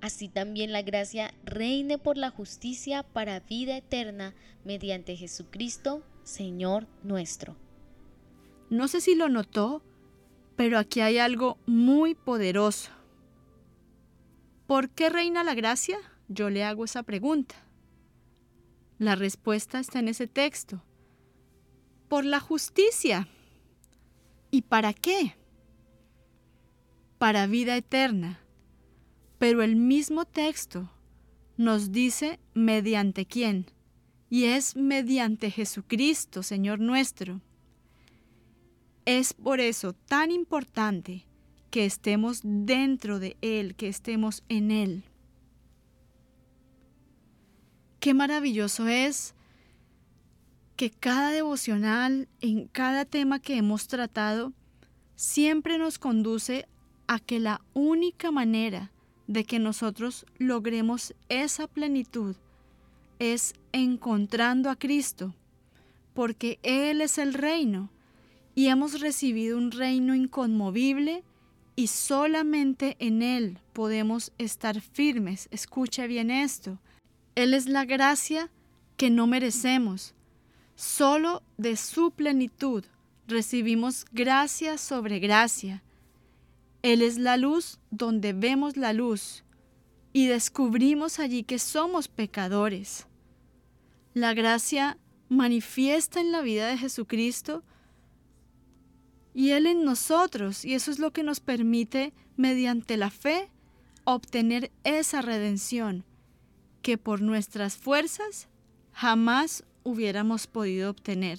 así 0.00 0.28
también 0.28 0.72
la 0.72 0.82
gracia 0.82 1.34
reine 1.44 1.98
por 1.98 2.16
la 2.16 2.30
justicia 2.30 3.02
para 3.02 3.40
vida 3.40 3.76
eterna 3.76 4.34
mediante 4.64 5.16
Jesucristo, 5.16 6.02
Señor 6.22 6.86
nuestro. 7.02 7.56
No 8.70 8.88
sé 8.88 9.00
si 9.00 9.14
lo 9.14 9.28
notó, 9.28 9.82
pero 10.56 10.78
aquí 10.78 11.00
hay 11.00 11.18
algo 11.18 11.58
muy 11.66 12.14
poderoso. 12.14 12.90
¿Por 14.68 14.90
qué 14.90 15.08
reina 15.08 15.44
la 15.44 15.54
gracia? 15.54 15.96
Yo 16.28 16.50
le 16.50 16.62
hago 16.62 16.84
esa 16.84 17.02
pregunta. 17.02 17.54
La 18.98 19.14
respuesta 19.14 19.80
está 19.80 19.98
en 19.98 20.08
ese 20.08 20.26
texto. 20.26 20.84
Por 22.06 22.26
la 22.26 22.38
justicia. 22.38 23.28
¿Y 24.50 24.60
para 24.60 24.92
qué? 24.92 25.36
Para 27.16 27.46
vida 27.46 27.78
eterna. 27.78 28.40
Pero 29.38 29.62
el 29.62 29.74
mismo 29.74 30.26
texto 30.26 30.90
nos 31.56 31.90
dice 31.90 32.38
mediante 32.52 33.24
quién. 33.24 33.70
Y 34.28 34.44
es 34.44 34.76
mediante 34.76 35.50
Jesucristo, 35.50 36.42
Señor 36.42 36.78
nuestro. 36.78 37.40
Es 39.06 39.32
por 39.32 39.60
eso 39.60 39.94
tan 39.94 40.30
importante 40.30 41.24
que 41.70 41.84
estemos 41.84 42.40
dentro 42.42 43.18
de 43.18 43.36
Él, 43.40 43.74
que 43.74 43.88
estemos 43.88 44.42
en 44.48 44.70
Él. 44.70 45.04
Qué 48.00 48.14
maravilloso 48.14 48.88
es 48.88 49.34
que 50.76 50.90
cada 50.90 51.30
devocional, 51.30 52.28
en 52.40 52.68
cada 52.68 53.04
tema 53.04 53.40
que 53.40 53.56
hemos 53.56 53.88
tratado, 53.88 54.52
siempre 55.16 55.78
nos 55.78 55.98
conduce 55.98 56.68
a 57.08 57.18
que 57.18 57.40
la 57.40 57.60
única 57.74 58.30
manera 58.30 58.92
de 59.26 59.44
que 59.44 59.58
nosotros 59.58 60.24
logremos 60.38 61.14
esa 61.28 61.66
plenitud 61.66 62.36
es 63.18 63.54
encontrando 63.72 64.70
a 64.70 64.76
Cristo, 64.76 65.34
porque 66.14 66.60
Él 66.62 67.00
es 67.00 67.18
el 67.18 67.34
reino 67.34 67.90
y 68.54 68.68
hemos 68.68 69.00
recibido 69.00 69.58
un 69.58 69.72
reino 69.72 70.14
inconmovible 70.14 71.24
y 71.78 71.86
solamente 71.86 72.96
en 72.98 73.22
Él 73.22 73.60
podemos 73.72 74.32
estar 74.36 74.80
firmes. 74.80 75.46
Escuche 75.52 76.08
bien 76.08 76.28
esto. 76.28 76.80
Él 77.36 77.54
es 77.54 77.66
la 77.66 77.84
gracia 77.84 78.50
que 78.96 79.10
no 79.10 79.28
merecemos. 79.28 80.12
Solo 80.74 81.40
de 81.56 81.76
su 81.76 82.10
plenitud 82.10 82.84
recibimos 83.28 84.06
gracia 84.10 84.76
sobre 84.76 85.20
gracia. 85.20 85.84
Él 86.82 87.00
es 87.00 87.16
la 87.16 87.36
luz 87.36 87.78
donde 87.92 88.32
vemos 88.32 88.76
la 88.76 88.92
luz 88.92 89.44
y 90.12 90.26
descubrimos 90.26 91.20
allí 91.20 91.44
que 91.44 91.60
somos 91.60 92.08
pecadores. 92.08 93.06
La 94.14 94.34
gracia 94.34 94.98
manifiesta 95.28 96.18
en 96.18 96.32
la 96.32 96.40
vida 96.40 96.66
de 96.66 96.76
Jesucristo 96.76 97.62
y 99.38 99.52
Él 99.52 99.68
en 99.68 99.84
nosotros, 99.84 100.64
y 100.64 100.74
eso 100.74 100.90
es 100.90 100.98
lo 100.98 101.12
que 101.12 101.22
nos 101.22 101.38
permite, 101.38 102.12
mediante 102.36 102.96
la 102.96 103.08
fe, 103.08 103.48
obtener 104.02 104.72
esa 104.82 105.22
redención 105.22 106.02
que 106.82 106.98
por 106.98 107.20
nuestras 107.20 107.76
fuerzas 107.76 108.48
jamás 108.92 109.62
hubiéramos 109.84 110.48
podido 110.48 110.90
obtener. 110.90 111.38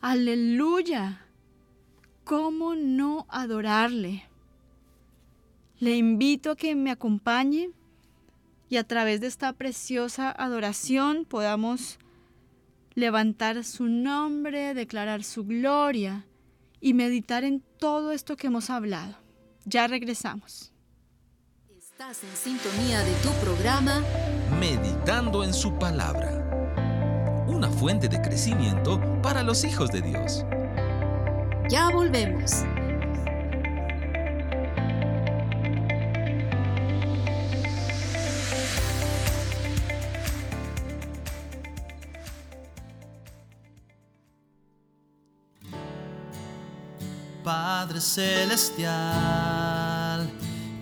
Aleluya. 0.00 1.24
¿Cómo 2.24 2.74
no 2.74 3.24
adorarle? 3.28 4.24
Le 5.78 5.96
invito 5.96 6.50
a 6.50 6.56
que 6.56 6.74
me 6.74 6.90
acompañe 6.90 7.70
y 8.68 8.78
a 8.78 8.84
través 8.84 9.20
de 9.20 9.28
esta 9.28 9.52
preciosa 9.52 10.32
adoración 10.32 11.24
podamos 11.24 12.00
levantar 12.96 13.62
su 13.62 13.84
nombre, 13.84 14.74
declarar 14.74 15.22
su 15.22 15.44
gloria 15.44 16.26
y 16.84 16.92
meditar 16.92 17.44
en 17.44 17.64
todo 17.78 18.12
esto 18.12 18.36
que 18.36 18.48
hemos 18.48 18.68
hablado. 18.68 19.16
Ya 19.64 19.86
regresamos. 19.86 20.70
Estás 21.74 22.22
en 22.22 22.36
sintonía 22.36 23.00
de 23.00 23.14
tu 23.22 23.30
programa 23.42 24.02
Meditando 24.60 25.44
en 25.44 25.54
su 25.54 25.78
palabra. 25.78 27.44
Una 27.48 27.70
fuente 27.70 28.06
de 28.10 28.20
crecimiento 28.20 29.00
para 29.22 29.42
los 29.42 29.64
hijos 29.64 29.90
de 29.92 30.02
Dios. 30.02 30.44
Ya 31.70 31.88
volvemos. 31.88 32.52
Padre 47.44 48.00
celestial, 48.00 48.90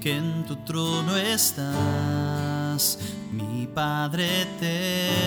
que 0.00 0.16
en 0.16 0.46
tu 0.46 0.54
trono 0.64 1.16
estás, 1.16 2.98
mi 3.32 3.66
Padre 3.66 4.42
eterno. 4.42 5.24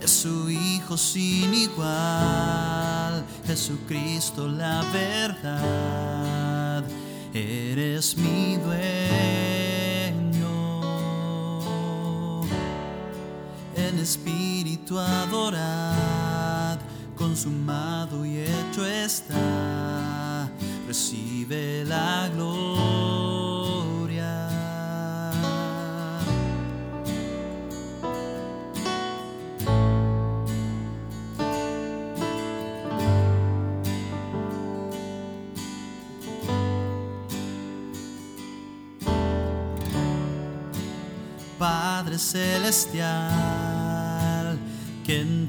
Es 0.00 0.10
su 0.10 0.48
Hijo 0.48 0.96
sin 0.96 1.52
igual, 1.52 3.26
Jesucristo 3.46 4.48
la 4.48 4.82
verdad, 4.90 6.82
eres 7.34 8.16
mi 8.16 8.56
dueño 8.56 9.20
en 13.76 13.98
espíritu 13.98 14.98
adorad, 14.98 15.89
consumado 17.42 18.26
y 18.26 18.38
hecho 18.38 18.84
está, 18.84 20.46
recibe 20.86 21.86
la 21.86 22.28
gloria. 22.34 22.60
Padre 41.58 42.18
celestial, 42.18 43.89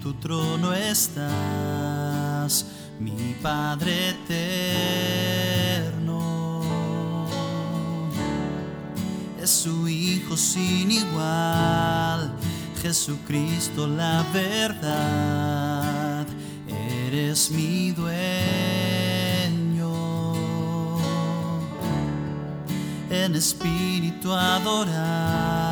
tu 0.02 0.14
trono 0.14 0.74
estás, 0.74 2.66
mi 3.00 3.36
Padre 3.42 4.10
eterno. 4.10 4.42
Es 9.40 9.50
su 9.50 9.88
Hijo 9.88 10.36
sin 10.36 10.92
igual, 10.92 12.34
Jesucristo 12.82 13.86
la 13.86 14.26
verdad, 14.34 16.26
eres 16.68 17.52
mi 17.52 17.92
dueño. 17.92 18.12
En 23.12 23.36
espíritu 23.36 24.34
adorad, 24.34 25.71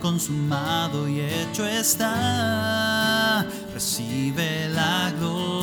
consumado 0.00 1.08
y 1.08 1.20
hecho 1.20 1.66
está, 1.66 3.46
recibe 3.74 4.68
la 4.68 5.12
gloria. 5.18 5.58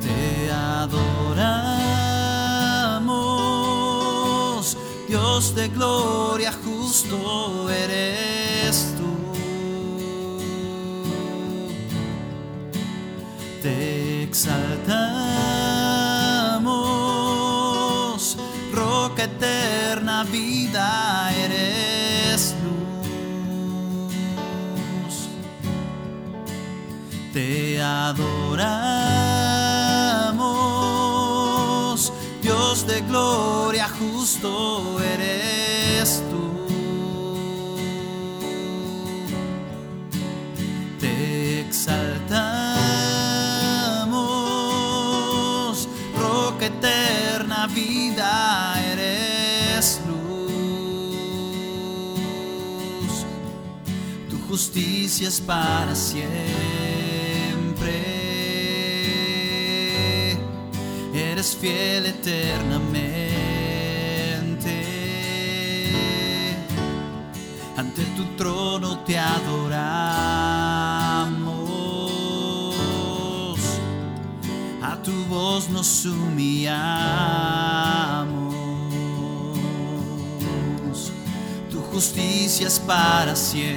Te 0.00 0.50
adoramos, 0.50 1.06
Dios 5.08 5.54
de 5.54 5.68
gloria, 5.68 6.52
justo 6.64 7.70
eres 7.70 8.94
tú. 8.96 9.14
Te 13.62 14.24
exaltamos, 14.24 15.23
adoramos, 28.54 28.92
Dios 32.42 32.86
de 32.86 33.00
gloria, 33.02 33.88
justo 33.88 35.00
eres 35.00 36.22
tú. 36.30 36.44
Te 41.00 41.60
exaltamos, 41.62 42.28
roca 46.16 46.66
eterna, 46.66 47.66
vida 47.66 48.80
eres 48.92 50.00
luz. 50.06 50.14
Tu 54.30 54.38
justicia 54.48 55.28
es 55.28 55.40
para 55.40 55.94
siempre. 55.94 56.83
Eres 61.44 61.56
fiel 61.60 62.06
eternamente. 62.06 63.04
Ante 67.76 68.02
tu 68.16 68.24
trono 68.38 69.00
te 69.00 69.18
adoramos. 69.18 69.90
A 74.80 74.96
tu 75.02 75.12
voz 75.26 75.68
nos 75.68 76.06
humillamos. 76.06 76.72
Tu 81.70 81.78
justicia 81.92 82.68
es 82.68 82.78
para 82.78 83.36
siempre. 83.36 83.74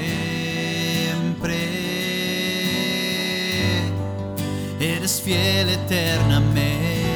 Eres 4.80 5.22
fiel 5.22 5.68
eternamente. 5.68 7.07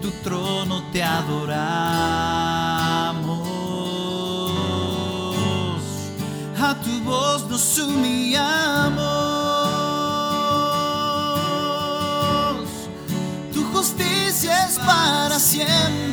Tu 0.00 0.10
trono 0.22 0.82
te 0.92 1.02
adoramos. 1.02 1.80
A 6.60 6.74
tu 6.74 7.00
voz 7.04 7.48
nos 7.48 7.78
humillamos. 7.78 9.00
Tu 13.52 13.64
justicia 13.72 14.66
es 14.66 14.78
para 14.78 15.38
siempre. 15.38 16.09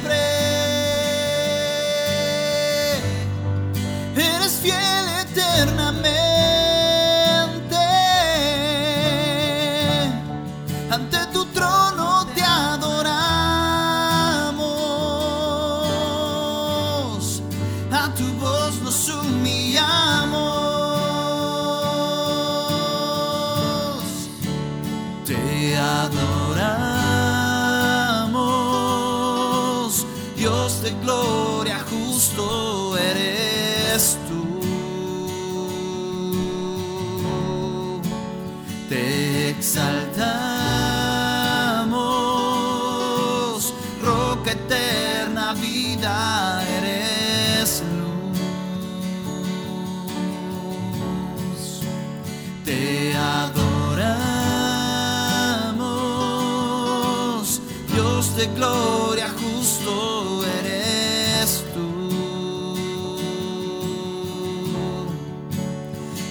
Gloria, 58.58 59.30
justo 59.30 60.43
eres 60.60 61.64
tú. 61.74 61.89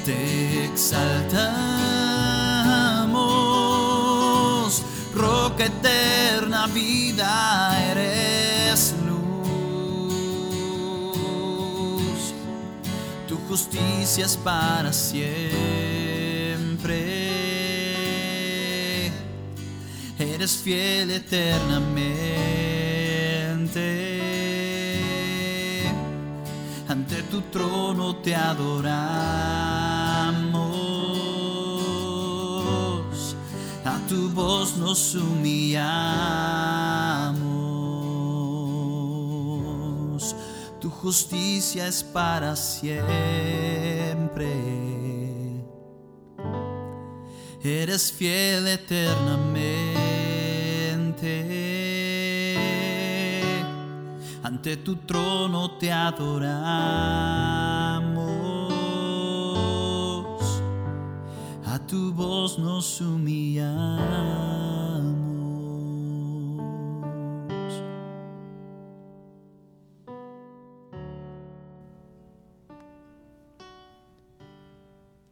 Te 0.05 0.64
exaltamos, 0.66 1.53
roca 5.14 5.64
eterna, 5.64 6.66
vida 6.68 7.77
eres 7.91 8.95
luz. 9.07 9.47
Tu 13.29 13.37
justicia 13.49 14.24
es 14.27 14.37
para 14.37 14.93
siempre. 14.93 16.26
Eres 20.37 20.55
fiel 20.59 21.11
eternamente. 21.12 22.20
Ante 26.87 27.22
tu 27.30 27.41
trono 27.51 28.16
te 28.16 28.34
adoramos. 28.34 28.95
A 33.82 33.99
tu 34.07 34.28
voz 34.28 34.76
nos 34.76 35.14
humillamos. 35.14 35.97
Tu 40.78 40.91
justicia 40.91 41.89
es 41.89 42.05
para 42.05 42.55
siempre. 42.57 43.07
Eres 47.64 48.12
fiel 48.12 48.66
eternamente. 48.66 50.06
Ante 54.43 54.77
tu 54.77 54.97
trono 54.97 55.79
te 55.79 55.91
adoramos. 55.91 56.37
A 61.64 61.79
tu 61.87 62.12
voz 62.12 62.59
nos 62.59 63.01
humillamos. 63.01 64.27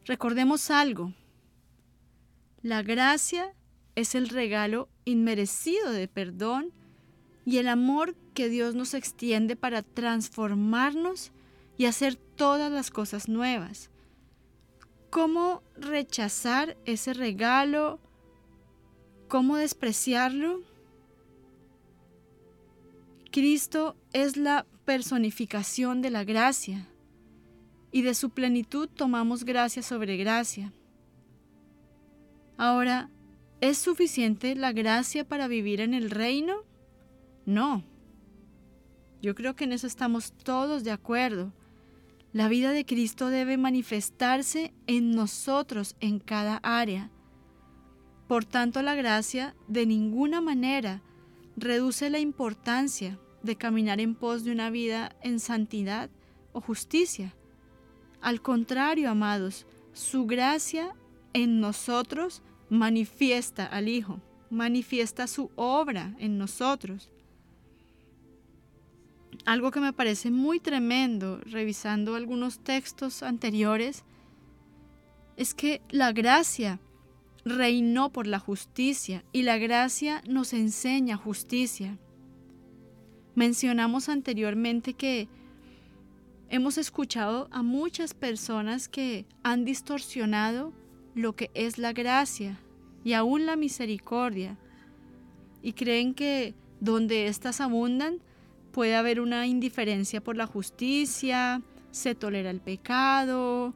Recordemos 0.07 0.71
algo. 0.71 1.13
La 2.63 2.83
gracia 2.83 3.55
es 3.95 4.15
el 4.15 4.29
regalo 4.29 4.89
inmerecido 5.05 5.91
de 5.93 6.09
perdón 6.09 6.73
y 7.45 7.59
el 7.59 7.69
amor 7.69 8.15
que 8.35 8.49
Dios 8.49 8.75
nos 8.75 8.95
extiende 8.95 9.57
para 9.57 9.83
transformarnos 9.83 11.33
y 11.77 11.87
hacer 11.87 12.17
todas 12.17 12.73
las 12.73 12.91
cosas 12.91 13.29
nuevas. 13.29 13.91
¿Cómo 15.11 15.63
rechazar 15.77 16.77
ese 16.87 17.15
regalo? 17.15 18.01
¿Cómo 19.29 19.57
despreciarlo? 19.57 20.63
Cristo 23.31 23.97
es 24.13 24.37
la 24.37 24.67
personificación 24.85 26.03
de 26.03 26.11
la 26.11 26.25
gracia 26.25 26.89
y 27.91 28.03
de 28.03 28.15
su 28.15 28.31
plenitud 28.31 28.89
tomamos 28.89 29.45
gracia 29.45 29.83
sobre 29.83 30.17
gracia. 30.17 30.73
Ahora, 32.57 33.11
¿es 33.61 33.79
suficiente 33.79 34.55
la 34.55 34.73
gracia 34.73 35.27
para 35.27 35.49
vivir 35.49 35.81
en 35.81 35.95
el 35.95 36.11
reino? 36.11 36.65
No. 37.47 37.85
Yo 39.23 39.35
creo 39.35 39.57
que 39.57 39.65
en 39.65 39.73
eso 39.73 39.87
estamos 39.87 40.33
todos 40.33 40.85
de 40.85 40.91
acuerdo. 40.91 41.53
La 42.33 42.49
vida 42.49 42.73
de 42.73 42.85
Cristo 42.85 43.29
debe 43.29 43.57
manifestarse 43.57 44.75
en 44.87 45.13
nosotros 45.13 45.97
en 46.01 46.19
cada 46.19 46.57
área. 46.63 47.11
Por 48.29 48.45
tanto, 48.45 48.83
la 48.83 48.95
gracia 48.95 49.55
de 49.69 49.87
ninguna 49.87 50.41
manera 50.41 51.03
reduce 51.57 52.11
la 52.11 52.19
importancia 52.19 53.19
de 53.43 53.57
caminar 53.57 54.01
en 54.01 54.15
pos 54.15 54.43
de 54.45 54.53
una 54.53 54.71
vida 54.71 55.15
en 55.23 55.39
santidad 55.39 56.11
o 56.53 56.61
justicia. 56.61 57.35
Al 58.21 58.41
contrario, 58.41 59.11
amados, 59.11 59.67
su 59.93 60.27
gracia 60.27 60.95
en 61.35 61.61
nosotros 61.61 62.43
manifiesta 62.75 63.67
al 63.67 63.89
Hijo, 63.89 64.21
manifiesta 64.51 65.27
su 65.27 65.51
obra 65.57 66.15
en 66.19 66.39
nosotros. 66.39 67.11
Algo 69.47 69.71
que 69.71 69.81
me 69.81 69.93
parece 69.93 70.31
muy 70.31 70.61
tremendo, 70.61 71.41
revisando 71.45 72.15
algunos 72.15 72.59
textos 72.59 73.23
anteriores, 73.23 74.05
es 75.37 75.55
que 75.55 75.81
la 75.91 76.13
gracia 76.13 76.81
reinó 77.45 78.11
por 78.11 78.27
la 78.27 78.39
justicia 78.39 79.25
y 79.33 79.43
la 79.43 79.59
gracia 79.59 80.23
nos 80.27 80.53
enseña 80.53 81.17
justicia. 81.17 81.99
Mencionamos 83.35 84.09
anteriormente 84.09 84.95
que 84.95 85.29
hemos 86.49 86.79
escuchado 86.79 87.49
a 87.51 87.63
muchas 87.63 88.15
personas 88.15 88.89
que 88.89 89.27
han 89.43 89.65
distorsionado 89.65 90.73
lo 91.15 91.35
que 91.35 91.51
es 91.55 91.79
la 91.79 91.93
gracia 91.93 92.59
y 93.05 93.13
aún 93.13 93.47
la 93.47 93.57
misericordia 93.57 94.57
y 95.63 95.75
creen 95.75 96.15
que 96.15 96.55
donde 96.81 97.27
éstas 97.27 97.61
abundan 97.61 98.19
puede 98.73 98.97
haber 98.97 99.21
una 99.21 99.47
indiferencia 99.47 100.21
por 100.21 100.37
la 100.37 100.47
justicia, 100.47 101.63
se 101.91 102.15
tolera 102.15 102.51
el 102.51 102.61
pecado, 102.61 103.73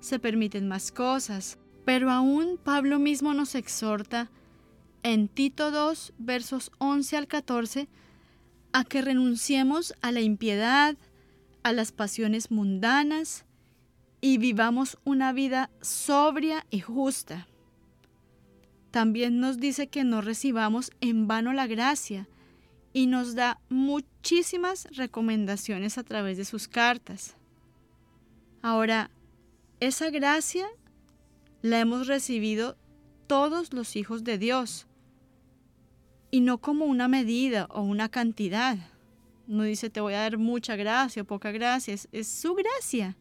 se 0.00 0.18
permiten 0.18 0.66
más 0.66 0.90
cosas. 0.90 1.58
Pero 1.84 2.10
aún 2.10 2.58
Pablo 2.62 2.98
mismo 2.98 3.32
nos 3.32 3.54
exhorta 3.54 4.30
en 5.02 5.28
Tito 5.28 5.70
2, 5.70 6.14
versos 6.18 6.72
11 6.78 7.16
al 7.16 7.26
14, 7.26 7.88
a 8.72 8.84
que 8.84 9.02
renunciemos 9.02 9.94
a 10.02 10.12
la 10.12 10.20
impiedad, 10.20 10.96
a 11.62 11.72
las 11.72 11.92
pasiones 11.92 12.50
mundanas 12.50 13.44
y 14.20 14.38
vivamos 14.38 14.98
una 15.04 15.32
vida 15.32 15.70
sobria 15.80 16.66
y 16.70 16.80
justa. 16.80 17.46
También 18.90 19.40
nos 19.40 19.58
dice 19.58 19.88
que 19.88 20.04
no 20.04 20.20
recibamos 20.20 20.90
en 21.00 21.28
vano 21.28 21.52
la 21.52 21.66
gracia 21.66 22.28
y 22.92 23.06
nos 23.06 23.34
da 23.34 23.60
muchísimas 23.68 24.88
recomendaciones 24.96 25.96
a 25.96 26.02
través 26.02 26.36
de 26.36 26.44
sus 26.44 26.66
cartas. 26.66 27.36
Ahora, 28.62 29.10
esa 29.78 30.10
gracia 30.10 30.66
la 31.62 31.78
hemos 31.78 32.06
recibido 32.06 32.76
todos 33.26 33.72
los 33.72 33.96
hijos 33.96 34.24
de 34.24 34.38
Dios 34.38 34.86
y 36.30 36.40
no 36.40 36.58
como 36.58 36.84
una 36.84 37.08
medida 37.08 37.66
o 37.70 37.82
una 37.82 38.08
cantidad. 38.08 38.76
No 39.46 39.62
dice 39.62 39.88
te 39.88 40.00
voy 40.00 40.14
a 40.14 40.20
dar 40.20 40.38
mucha 40.38 40.76
gracia 40.76 41.22
o 41.22 41.24
poca 41.24 41.52
gracia, 41.52 41.94
es, 41.94 42.28
su 42.28 42.54
gracia. 42.54 43.16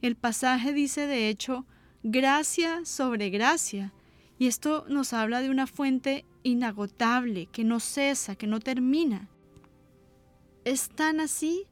El 0.00 0.16
pasaje 0.16 0.72
dice 0.72 1.06
de 1.06 1.28
hecho 1.28 1.66
gracia 2.02 2.84
sobre 2.84 3.30
gracia 3.30 3.92
y 4.42 4.48
esto 4.48 4.84
nos 4.88 5.12
habla 5.12 5.40
de 5.40 5.50
una 5.50 5.68
fuente 5.68 6.24
inagotable 6.42 7.46
que 7.46 7.62
no 7.62 7.78
cesa, 7.78 8.34
que 8.34 8.48
no 8.48 8.58
termina. 8.58 9.28
Es 10.64 10.88
tan 10.88 11.20
así 11.20 11.68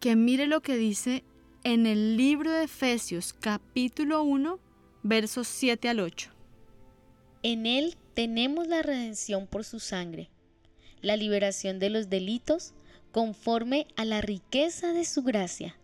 que 0.00 0.14
mire 0.14 0.46
lo 0.46 0.60
que 0.60 0.76
dice 0.76 1.24
en 1.62 1.86
el 1.86 2.18
libro 2.18 2.52
de 2.52 2.64
Efesios 2.64 3.32
capítulo 3.32 4.22
1 4.22 4.60
versos 5.02 5.48
7 5.48 5.88
al 5.88 6.00
8. 6.00 6.30
En 7.42 7.64
él 7.64 7.96
tenemos 8.12 8.68
la 8.68 8.82
redención 8.82 9.46
por 9.46 9.64
su 9.64 9.80
sangre, 9.80 10.28
la 11.00 11.16
liberación 11.16 11.78
de 11.78 11.88
los 11.88 12.10
delitos 12.10 12.74
conforme 13.12 13.86
a 13.96 14.04
la 14.04 14.20
riqueza 14.20 14.92
de 14.92 15.06
su 15.06 15.22
gracia, 15.22 15.78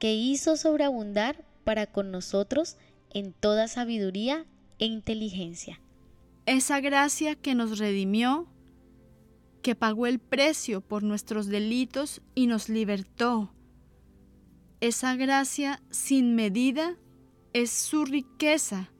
que 0.00 0.12
hizo 0.12 0.56
sobreabundar 0.56 1.44
para 1.62 1.86
con 1.86 2.10
nosotros 2.10 2.78
en 3.14 3.32
toda 3.32 3.68
sabiduría 3.68 4.44
e 4.78 4.86
inteligencia. 4.86 5.80
Esa 6.46 6.80
gracia 6.80 7.34
que 7.34 7.54
nos 7.54 7.78
redimió, 7.78 8.46
que 9.62 9.74
pagó 9.74 10.06
el 10.06 10.18
precio 10.18 10.80
por 10.80 11.02
nuestros 11.02 11.46
delitos 11.46 12.22
y 12.34 12.46
nos 12.46 12.68
libertó. 12.68 13.52
Esa 14.80 15.16
gracia 15.16 15.82
sin 15.90 16.34
medida 16.36 16.96
es 17.52 17.70
su 17.70 18.04
riqueza 18.04 18.90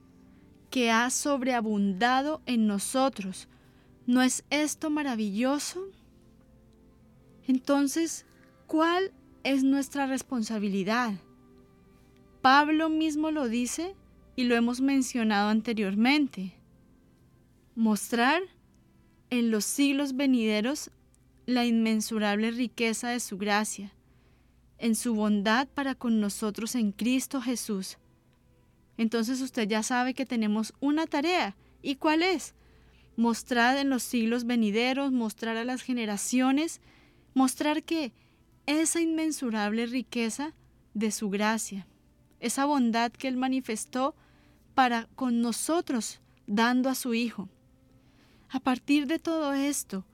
que 0.69 0.91
ha 0.91 1.09
sobreabundado 1.09 2.41
en 2.45 2.67
nosotros. 2.67 3.47
¿No 4.05 4.21
es 4.21 4.43
esto 4.49 4.89
maravilloso? 4.89 5.87
Entonces, 7.47 8.25
¿cuál 8.65 9.13
es 9.43 9.63
nuestra 9.63 10.05
responsabilidad? 10.07 11.13
Pablo 12.41 12.89
mismo 12.89 13.31
lo 13.31 13.47
dice 13.47 13.95
y 14.37 14.45
lo 14.45 14.55
hemos 14.55 14.79
mencionado 14.79 15.49
anteriormente. 15.49 16.53
Mostrar 17.75 18.41
en 19.29 19.51
los 19.51 19.65
siglos 19.65 20.15
venideros 20.15 20.91
la 21.45 21.65
inmensurable 21.65 22.51
riqueza 22.51 23.09
de 23.09 23.19
su 23.19 23.37
gracia, 23.37 23.91
en 24.77 24.95
su 24.95 25.13
bondad 25.13 25.67
para 25.67 25.93
con 25.93 26.21
nosotros 26.21 26.75
en 26.75 26.93
Cristo 26.93 27.41
Jesús 27.41 27.97
entonces 28.97 29.41
usted 29.41 29.67
ya 29.67 29.83
sabe 29.83 30.13
que 30.13 30.25
tenemos 30.25 30.73
una 30.79 31.05
tarea. 31.05 31.55
¿Y 31.81 31.95
cuál 31.95 32.23
es? 32.23 32.55
Mostrar 33.15 33.77
en 33.77 33.89
los 33.89 34.03
siglos 34.03 34.45
venideros, 34.45 35.11
mostrar 35.11 35.57
a 35.57 35.63
las 35.63 35.81
generaciones, 35.81 36.81
mostrar 37.33 37.83
que 37.83 38.11
esa 38.65 38.99
inmensurable 38.99 39.85
riqueza 39.85 40.53
de 40.93 41.11
su 41.11 41.29
gracia, 41.29 41.87
esa 42.39 42.65
bondad 42.65 43.11
que 43.11 43.27
Él 43.27 43.37
manifestó 43.37 44.15
para 44.77 45.07
con 45.15 45.41
nosotros, 45.41 46.19
dando 46.45 46.87
a 46.89 46.93
su 46.93 47.15
Hijo. 47.15 47.49
A 48.47 48.59
partir 48.59 49.07
de 49.07 49.17
todo 49.17 49.53
esto, 49.53 50.05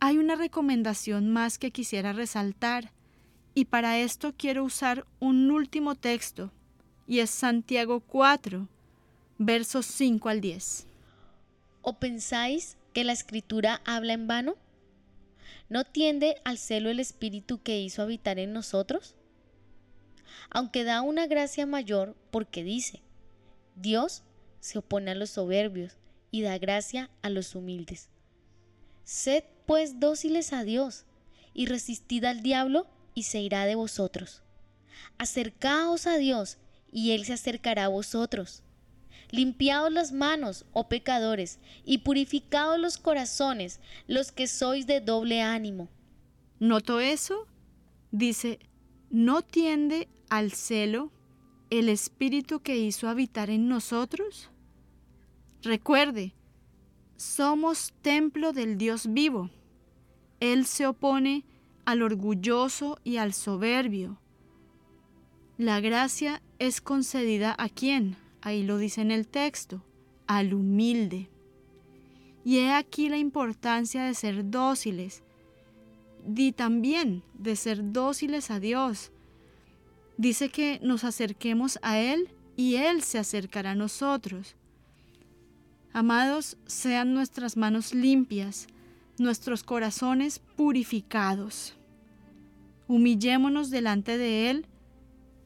hay 0.00 0.18
una 0.18 0.34
recomendación 0.34 1.32
más 1.32 1.56
que 1.56 1.70
quisiera 1.70 2.12
resaltar, 2.12 2.90
y 3.54 3.66
para 3.66 4.00
esto 4.00 4.34
quiero 4.36 4.64
usar 4.64 5.06
un 5.20 5.52
último 5.52 5.94
texto 5.94 6.50
y 7.06 7.20
es 7.20 7.30
Santiago 7.30 8.00
4, 8.00 8.66
versos 9.38 9.86
5 9.86 10.30
al 10.30 10.40
10. 10.40 10.88
¿O 11.82 12.00
pensáis 12.00 12.78
que 12.92 13.04
la 13.04 13.12
escritura 13.12 13.82
habla 13.84 14.14
en 14.14 14.26
vano? 14.26 14.56
¿No 15.68 15.84
tiende 15.84 16.38
al 16.44 16.58
celo 16.58 16.90
el 16.90 16.98
Espíritu 16.98 17.62
que 17.62 17.78
hizo 17.78 18.02
habitar 18.02 18.40
en 18.40 18.52
nosotros? 18.52 19.14
Aunque 20.50 20.82
da 20.82 21.02
una 21.02 21.28
gracia 21.28 21.66
mayor 21.66 22.16
porque 22.32 22.64
dice, 22.64 23.05
Dios 23.76 24.22
se 24.60 24.78
opone 24.78 25.12
a 25.12 25.14
los 25.14 25.30
soberbios 25.30 25.96
y 26.30 26.42
da 26.42 26.58
gracia 26.58 27.10
a 27.22 27.30
los 27.30 27.54
humildes. 27.54 28.08
Sed 29.04 29.44
pues 29.66 30.00
dóciles 30.00 30.52
a 30.52 30.64
Dios 30.64 31.04
y 31.54 31.66
resistid 31.66 32.24
al 32.24 32.42
diablo 32.42 32.86
y 33.14 33.24
se 33.24 33.40
irá 33.40 33.66
de 33.66 33.74
vosotros. 33.74 34.42
Acercaos 35.18 36.06
a 36.06 36.16
Dios 36.16 36.58
y 36.90 37.12
Él 37.12 37.24
se 37.24 37.34
acercará 37.34 37.84
a 37.84 37.88
vosotros. 37.88 38.62
Limpiaos 39.30 39.92
las 39.92 40.12
manos, 40.12 40.64
oh 40.72 40.88
pecadores, 40.88 41.58
y 41.84 41.98
purificaos 41.98 42.78
los 42.78 42.96
corazones, 42.96 43.80
los 44.06 44.32
que 44.32 44.46
sois 44.46 44.86
de 44.86 45.00
doble 45.00 45.42
ánimo. 45.42 45.88
¿Noto 46.60 47.00
eso? 47.00 47.46
Dice, 48.12 48.60
¿no 49.10 49.42
tiende 49.42 50.08
al 50.28 50.52
celo 50.52 51.10
el 51.76 51.88
espíritu 51.88 52.60
que 52.60 52.78
hizo 52.78 53.08
habitar 53.08 53.50
en 53.50 53.68
nosotros? 53.68 54.50
Recuerde, 55.62 56.34
somos 57.16 57.92
templo 58.02 58.52
del 58.52 58.78
Dios 58.78 59.12
vivo. 59.12 59.50
Él 60.40 60.66
se 60.66 60.86
opone 60.86 61.44
al 61.84 62.02
orgulloso 62.02 62.98
y 63.04 63.16
al 63.16 63.32
soberbio. 63.32 64.18
La 65.56 65.80
gracia 65.80 66.42
es 66.58 66.80
concedida 66.80 67.54
a 67.58 67.68
quién? 67.68 68.16
Ahí 68.42 68.62
lo 68.62 68.76
dice 68.76 69.00
en 69.00 69.10
el 69.10 69.26
texto, 69.26 69.82
al 70.26 70.52
humilde. 70.52 71.30
Y 72.44 72.58
he 72.58 72.72
aquí 72.72 73.08
la 73.08 73.16
importancia 73.16 74.04
de 74.04 74.14
ser 74.14 74.50
dóciles. 74.50 75.22
di 76.24 76.52
también 76.52 77.22
de 77.34 77.56
ser 77.56 77.92
dóciles 77.92 78.50
a 78.50 78.60
Dios. 78.60 79.12
Dice 80.18 80.48
que 80.48 80.80
nos 80.82 81.04
acerquemos 81.04 81.78
a 81.82 81.98
Él 81.98 82.30
y 82.56 82.76
Él 82.76 83.02
se 83.02 83.18
acercará 83.18 83.72
a 83.72 83.74
nosotros. 83.74 84.56
Amados, 85.92 86.56
sean 86.66 87.14
nuestras 87.14 87.56
manos 87.56 87.94
limpias, 87.94 88.66
nuestros 89.18 89.62
corazones 89.62 90.38
purificados. 90.38 91.74
Humillémonos 92.88 93.70
delante 93.70 94.16
de 94.16 94.50
Él 94.50 94.66